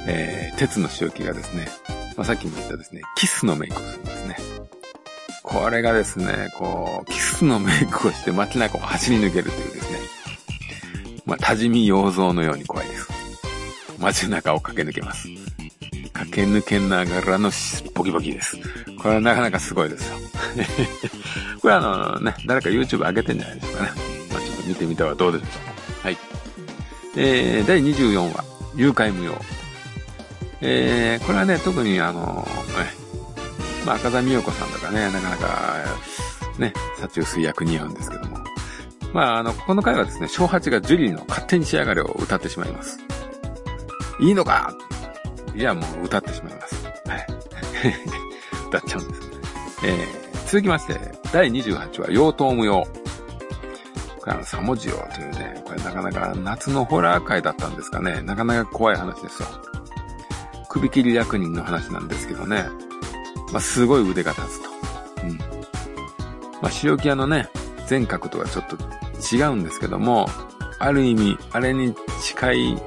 [0.07, 1.67] えー、鉄の塩気がですね、
[2.15, 4.37] まあ、さっきも言ったですね、キスのメイクをするんですね。
[5.43, 9.99] これがですね、こう、キスのメイクをして街中を走り抜けるというですね、
[11.25, 13.16] まあ、多治見洋蔵のように怖いです。
[13.99, 15.27] 街中を駆け抜けます。
[16.13, 17.51] 駆け抜けながらの
[17.93, 18.57] ボキボキです。
[18.97, 20.17] これはなかなかすごいですよ。
[21.61, 23.91] これあのね、誰か YouTube 上げてんじゃないですかね。
[24.31, 25.45] まあ、ちょっと見てみてはどうでしょ
[26.03, 26.05] う。
[26.05, 26.17] はい。
[27.15, 28.43] えー、第24話、
[28.75, 29.39] 誘拐無用。
[30.61, 32.93] えー、これはね、特にあの、ね、
[33.85, 35.85] まあ、赤座美代子さんとかね、なかなか、
[36.57, 38.37] ね、殺虫水役似合うんですけども。
[39.13, 42.99] まあ、あの、この回はですね、小八がジュリーの勝手に仕上がれを歌ってしまいます。
[44.19, 44.73] いいのか？
[45.55, 46.85] いや、もう歌ってしまいます。
[47.07, 47.27] はい。
[48.67, 49.21] 歌っちゃうんです。
[49.83, 50.99] えー、続きまして、
[51.31, 52.81] 第28話、妖刀無用。
[54.19, 58.21] これあの、サモジオというね、これなかなか夏のホラー界だったんですかね。
[58.21, 59.49] なかなか怖い話ですよ。
[60.69, 62.65] 首切り役人の話なんですけどね。
[63.51, 64.69] まあ、すごい腕が立つと。
[65.23, 65.37] うん。
[66.61, 67.49] まあ、塩木屋のね、
[67.87, 68.77] 全角とはちょっと
[69.35, 70.29] 違うんですけども、
[70.79, 72.81] ある意味、あれに近い、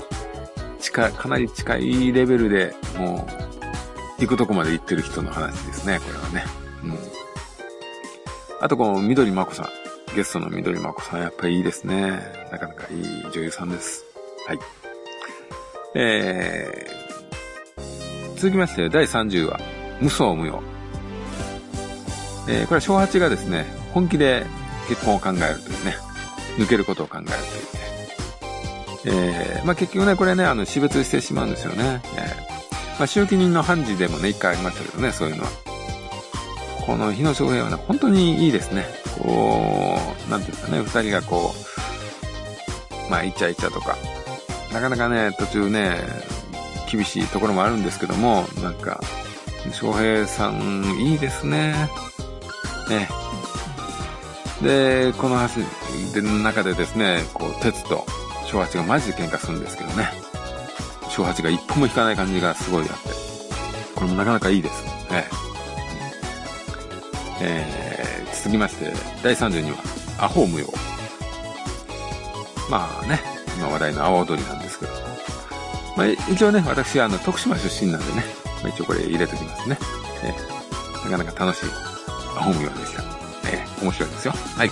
[0.90, 3.26] 近い、かなり近いレベルで、も
[4.18, 6.44] う、行くとこまで行ってる人の話ですね、これはね。
[6.84, 6.98] うん。
[8.60, 9.68] あと、この、緑まこさん。
[10.16, 12.20] ゲストの緑まこさん、やっぱりいいですね。
[12.50, 14.04] なかなかいい女優さんです。
[14.48, 14.58] はい。
[15.94, 19.60] えー、続きまして、第30話。
[20.00, 20.62] 無双無用。
[22.48, 24.44] えー、これは小八がですね、本気で
[24.88, 25.94] 結婚を考えるというね、
[26.58, 27.36] 抜けることを考えるという
[27.96, 27.99] ね。
[29.04, 32.02] えー、まあ結局ね、これね、あの、死別してしまうんですよね。
[32.16, 35.50] えー、まあ、周期人の判事でもね、一回ありましたけどね、そういうのは。
[36.86, 38.84] この日野翔平はね、本当にいいですね。
[39.22, 39.98] こ
[40.28, 41.54] う、なんていうんですかね、二人がこ
[43.08, 43.96] う、まあ、イチャイチャとか、
[44.72, 45.96] なかなかね、途中ね、
[46.90, 49.00] 厳しいところもあるんですけども、なんか、
[49.72, 51.74] 翔平さん、いいですね。
[52.88, 53.08] ね。
[54.62, 55.60] で、この話
[56.16, 58.04] の中でですね、こう、鉄と
[58.50, 60.10] 小八がマジで喧嘩するんですけどね。
[61.08, 62.94] 小八が一歩も引かない感じがすごいあって。
[63.94, 64.84] これもなかなかいいです。
[65.12, 65.24] ね。
[67.40, 68.92] えー、続きまして、
[69.22, 70.66] 第32話、アホ無用。
[72.68, 73.20] まあね、
[73.56, 74.92] 今話題の阿波踊りなんですけど。
[75.96, 78.24] まあ、一応ね、私はあの、徳島出身なんでね、
[78.62, 79.78] まあ、一応これ入れときますね。
[80.24, 81.70] えー、なかなか楽しい
[82.34, 83.02] 本名でした。
[83.48, 84.34] えー、面白いですよ。
[84.56, 84.70] はい。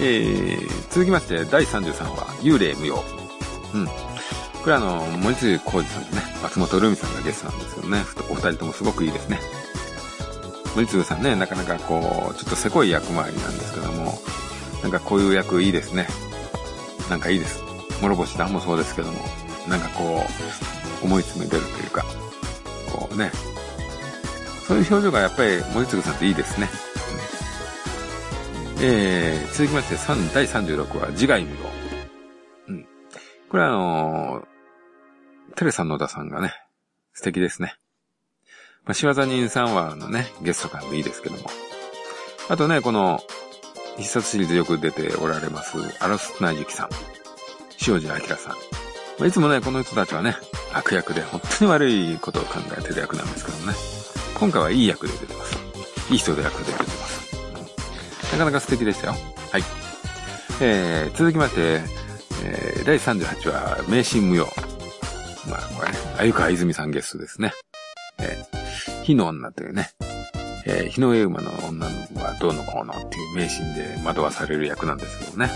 [0.00, 3.02] えー、続きまして、第33話、幽霊無用。
[3.74, 3.86] うん。
[3.86, 3.92] こ
[4.66, 9.40] れはあの、森津浩二さんとね、松本ルミさんがゲストなんですけどね、お二人ともすごくいいですね。
[10.74, 14.18] 森次さんね、なかなかこう、ちょっとせこい役回りなんですけども、
[14.82, 16.08] なんかこういう役いいですね。
[17.08, 17.62] なんかいいです。
[18.00, 19.18] 諸星団もそうですけども、
[19.68, 20.24] なんかこ
[21.02, 22.04] う、思い詰めてるというか、
[22.90, 23.30] こうね、
[24.66, 26.68] そういう表情がやっぱり森次さんっていいですね。
[28.86, 29.96] えー、続きまして、
[30.34, 31.70] 第36話、自害見ろ。
[32.68, 32.86] うん。
[33.48, 36.52] これはあのー、テレさん野田さんがね、
[37.14, 37.76] 素敵ですね。
[38.84, 41.48] まあ、仕業人さんはのね、ゲスト感もいいですけども。
[42.50, 43.20] あとね、この、
[43.96, 46.88] 必殺シリーズよく出ておられます、アロスナイユキさん。
[47.88, 48.52] 塩地明さん。
[48.52, 48.58] ま
[49.22, 50.36] あ、いつもね、この人たちはね、
[50.74, 53.72] 悪役で本当に悪いことを考えてる役なんですけどもね。
[54.38, 55.56] 今回はいい役で出てます。
[56.10, 57.03] いい人で役で出てます。
[58.34, 59.12] なかなか素敵でしたよ。
[59.52, 59.62] はい。
[60.60, 61.80] えー、続きまして、
[62.44, 64.46] えー、第38話、名神無用。
[65.48, 67.52] まあ、これね、あゆかいずみさんゲストですね。
[68.18, 69.90] えー、火の女というね、
[70.66, 75.48] えー、日の上馬の女はどうのこうのっていう名シーンで惑わされる役なんですけどね。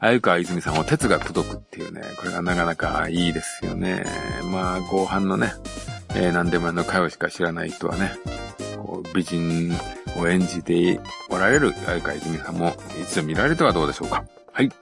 [0.00, 4.06] あゆか泉さんを鉄が届くっていうね、これがなかなかいいですよね。
[4.50, 5.52] まあ、後半のね、
[6.14, 8.12] えー、何でもあの会話しか知らない人はね、
[8.76, 9.72] こう美人
[10.18, 11.00] を演じて
[11.36, 14.24] おられるあゆか泉さんも一度見られてはどうでしょうか。
[14.52, 14.72] はい。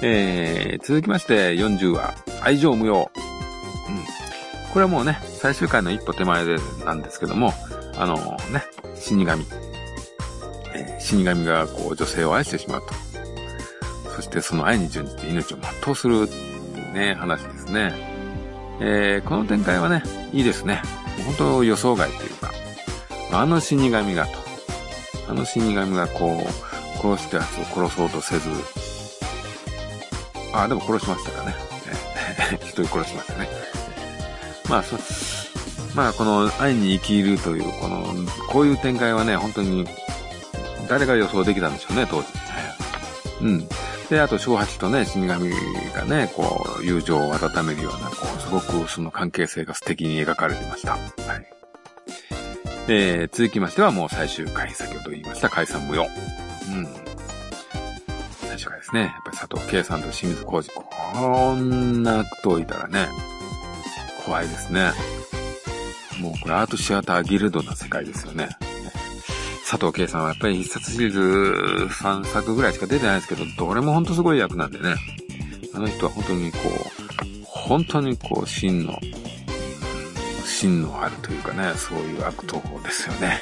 [0.00, 2.94] えー、続きまして40話、愛情無用。
[2.94, 3.08] うん。
[4.72, 7.52] これはもうね、最終回の一歩手前でなんですけども、
[7.96, 8.14] あの
[8.52, 8.62] ね、
[8.94, 9.44] 死神。
[10.72, 12.94] えー、死神がこう女性を愛してしまうと。
[14.14, 16.28] そしてその愛に準じて命を全うする
[16.94, 17.92] ね、話ですね。
[18.80, 20.80] えー、この展開はね、いいですね。
[21.26, 22.52] 本当予想外というか、
[23.32, 24.47] あの死神がと。
[25.28, 28.48] あの死神がこう、殺したやつを殺そうとせず、
[30.52, 31.54] あ、でも殺しましたかね。
[32.60, 33.48] 一人殺しましたね。
[34.68, 34.96] まあ、そ、
[35.94, 38.06] まあ、この愛に生きるという、この、
[38.48, 39.86] こういう展開はね、本当に、
[40.88, 42.28] 誰が予想できたんでしょうね、当時。
[43.40, 43.68] うん。
[44.08, 50.92] で、あと、小八とね、死神がね、こう、友情を温めるような、こう、すごくその関係性が素敵に描かれてました。
[50.92, 51.57] はい。
[52.90, 56.04] えー、続きましてはもう最終回、先ほど言いました解散無用。
[56.04, 56.08] うん。
[58.48, 59.00] 最終回ですね。
[59.02, 63.08] やっぱり佐藤圭さんと清水浩二、こんな人いたらね、
[64.24, 64.92] 怖いですね。
[66.20, 68.48] もうこれアートシアターギルドな世界ですよね。
[69.70, 71.20] 佐藤圭さんはやっぱり必殺シリーズ
[71.90, 74.94] 3作ぐらいしか出てないですけど、どれもほんとすごい役なんでね。
[75.74, 78.98] あの人は本当にこう、本当にこう、真の、
[80.58, 83.40] 真のあるというかね、そういう悪党ですよね。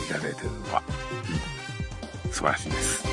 [0.00, 0.82] 演じられてるのは。
[2.24, 3.04] うん、素晴らしいです。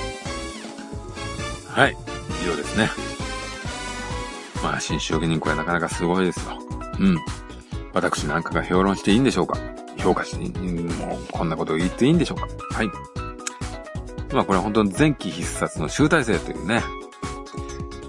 [1.67, 1.97] はい。
[2.41, 2.89] 以上ですね。
[4.63, 6.57] まあ、新将棋人これなかなかすごいですよ。
[6.99, 7.17] うん。
[7.91, 9.59] 私なんかが評論していいんでしょうか
[9.97, 12.87] 評価して、もうこんなことを言っていいんでしょうかはい。
[14.33, 16.81] まあこれは本当に前期必殺の集大成というね、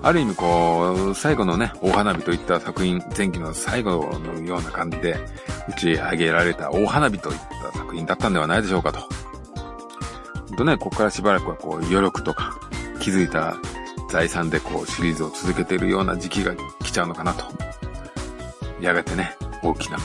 [0.04, 5.16] ある意味こう、最後のね、大花火といった作品、前期の最後のような感じで
[5.66, 7.38] 打ち上げられた大花火といっ
[7.72, 9.00] た作品だったんではないでしょうかと。
[10.58, 12.54] とね、ここからしばらくはこう、余力とか、
[13.00, 13.56] 気づいた
[14.10, 17.46] 財産でこう、シリーズを続けているような時期が来ちゃうのかなと。
[18.82, 19.96] やがてね、大きな、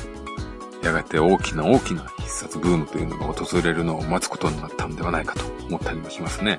[0.82, 6.58] やがて大きな大きな必殺ブームというのが訪れるのを待つことになったんではないかと思ったりもしますね。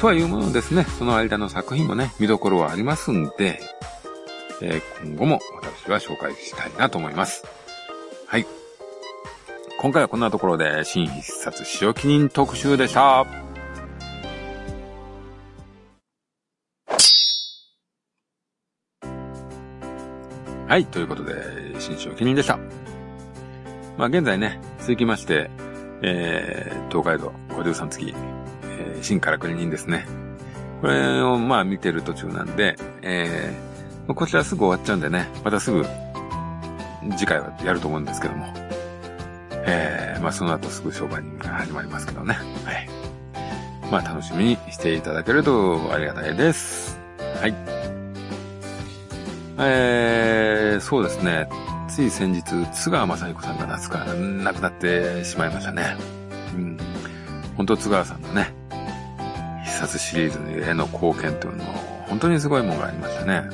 [0.00, 3.60] とはいうものですね、その間の作品もね、見どころはありますんで、
[4.62, 7.44] えー、今後も私は紹介したいなと思います。
[8.26, 8.46] はい。
[9.78, 13.26] 今回はこんなところで、新必殺塩記人特集でした。
[20.66, 21.34] はい、ということで、
[21.78, 22.58] 新章記念でした。
[23.98, 25.50] まあ現在ね、続きまして、
[26.00, 28.39] えー、東海道53月、
[29.00, 30.06] 新からくり人ですね。
[30.80, 35.84] これをまあ見てる途中なんで、えー、こちらすぐ終わっちゃうんでね、またすぐ
[37.16, 38.46] 次回はやると思うんですけども、
[39.66, 42.34] えー、まあその後すぐ商売人が始まりますけどね。
[42.64, 42.88] はい。
[43.90, 46.98] まあ楽しみにしていただけるとありがたいです。
[47.40, 47.54] はい。
[49.58, 51.48] えー、そうですね。
[51.88, 52.42] つい先日、
[52.72, 55.96] 津川雅彦さんが夏から亡くなってしまいましたね。
[56.54, 56.78] うん。
[57.56, 58.54] 本当津川さんのね、
[59.80, 61.72] 必殺シリーズへの貢献というのも、
[62.08, 63.48] 本当にすごいものがありましたね。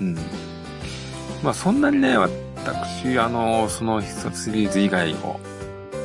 [0.00, 0.14] うん。
[1.42, 5.40] まあそんなにね、私、あの、その必殺シリーズ以外を、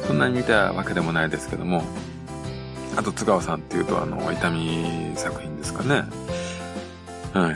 [0.07, 1.83] そんなに見たわけでもないですけども、
[2.95, 6.03] あと、津川さんっていうと、あの、痛み作品ですかね。
[7.33, 7.55] はい。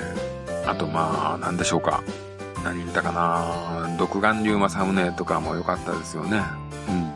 [0.67, 2.03] あと、まあ、なんでしょうか。
[2.63, 6.41] 何見たかな独眼竜正宗とかも良かったですよね。
[6.89, 7.13] うん。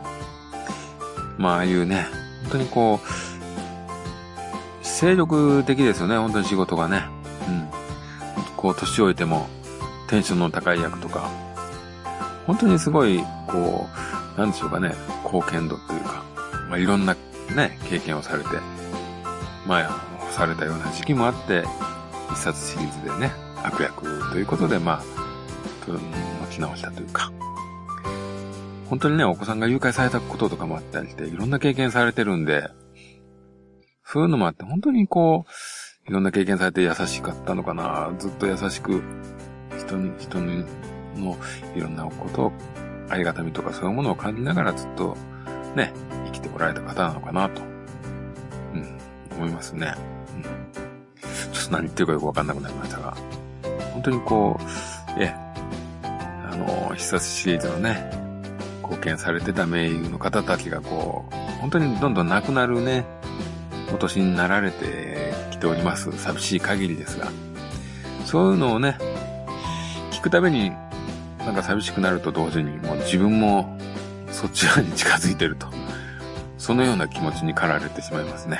[1.36, 2.06] まあ、ああいうね、
[2.44, 3.33] 本当にこう、
[5.04, 7.02] 精力的ですよね、本当に仕事がね。
[7.46, 7.68] うん。
[8.56, 9.48] こう、年老いても、
[10.08, 11.28] テンションの高い役とか、
[12.46, 13.86] 本当にすごい、こ
[14.34, 16.24] う、なんでしょうかね、貢献度っていうか、
[16.70, 17.14] まあ、いろんな
[17.54, 18.48] ね、経験をされて、
[19.66, 19.90] まあ、
[20.30, 21.64] されたような時期もあって、
[22.32, 23.30] 一冊シリーズでね、
[23.62, 25.02] 悪役ということで、まあ、
[25.86, 25.98] 持
[26.50, 27.30] ち直したというか、
[28.88, 32.70] 本当にね、お子さんが誘拐されたこととかもあったりして、いろんな経験されてるんで、
[34.04, 38.12] そういうのもあって、本当にこう、いろんな経験されて優しかったのかな。
[38.18, 39.02] ずっと優しく、
[39.78, 40.64] 人に、人に
[41.16, 41.36] の
[41.74, 42.52] いろんなこと、
[43.08, 45.16] ありがたみとかそういうものを感じながらずっと、
[45.74, 45.92] ね、
[46.26, 48.98] 生きてこられた方なのかなと、うん、
[49.36, 49.94] 思いますね。
[50.36, 50.42] うん。
[50.42, 53.16] ちょっと何言ってるかよくわかんなくなりましたが、
[53.92, 55.32] 本当にこう、え、
[56.02, 58.10] あの、必殺シリーズのね、
[58.82, 63.06] 貢献されてた名優の方たちがこう、本当にどんどん亡くなるね、
[63.94, 66.10] お年になられてきております。
[66.18, 67.30] 寂しい限りですが。
[68.24, 68.98] そういうのをね、
[70.10, 70.72] 聞くたびに、
[71.38, 73.78] なんか寂しくなると同時に、もう自分も
[74.32, 75.68] そち側に近づいてると。
[76.58, 78.58] そのような気持ちに駆られてしまいますね。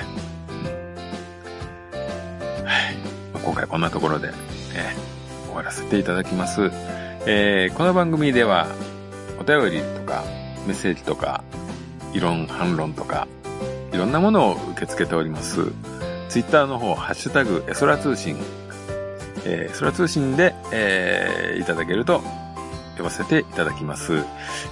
[2.61, 2.95] うん、はい。
[3.33, 4.29] まあ、今回こんなところで、
[4.73, 6.71] えー、終わらせていただきます。
[7.25, 8.67] えー、この番組では、
[9.39, 10.23] お便りとか、
[10.65, 11.43] メッセージとか、
[12.13, 13.27] 異論、反論とか、
[13.95, 15.71] いろんなものを受け付けております。
[16.27, 18.35] ツイッターの方、ハッシュタグ、エソラ通信、
[19.45, 22.21] えー、エソラ通信で、えー、いただけると、
[22.91, 24.25] 読ませていただきます。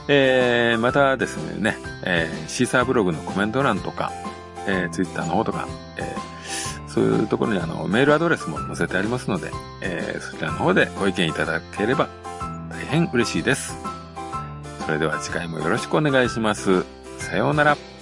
[0.10, 4.12] えー、またですね、えー、シーサーブログのコメント欄とか、
[4.68, 9.52] えー、ツイッターの方とか、えー、そういうところにあの、メールアドレスも載せてありますので、
[9.82, 12.10] えー、そちらの方でご意見いただければ
[12.70, 13.78] 大変嬉しいです。
[14.86, 16.84] それでは次回もよろしくお願いします。
[17.20, 17.93] さようなら。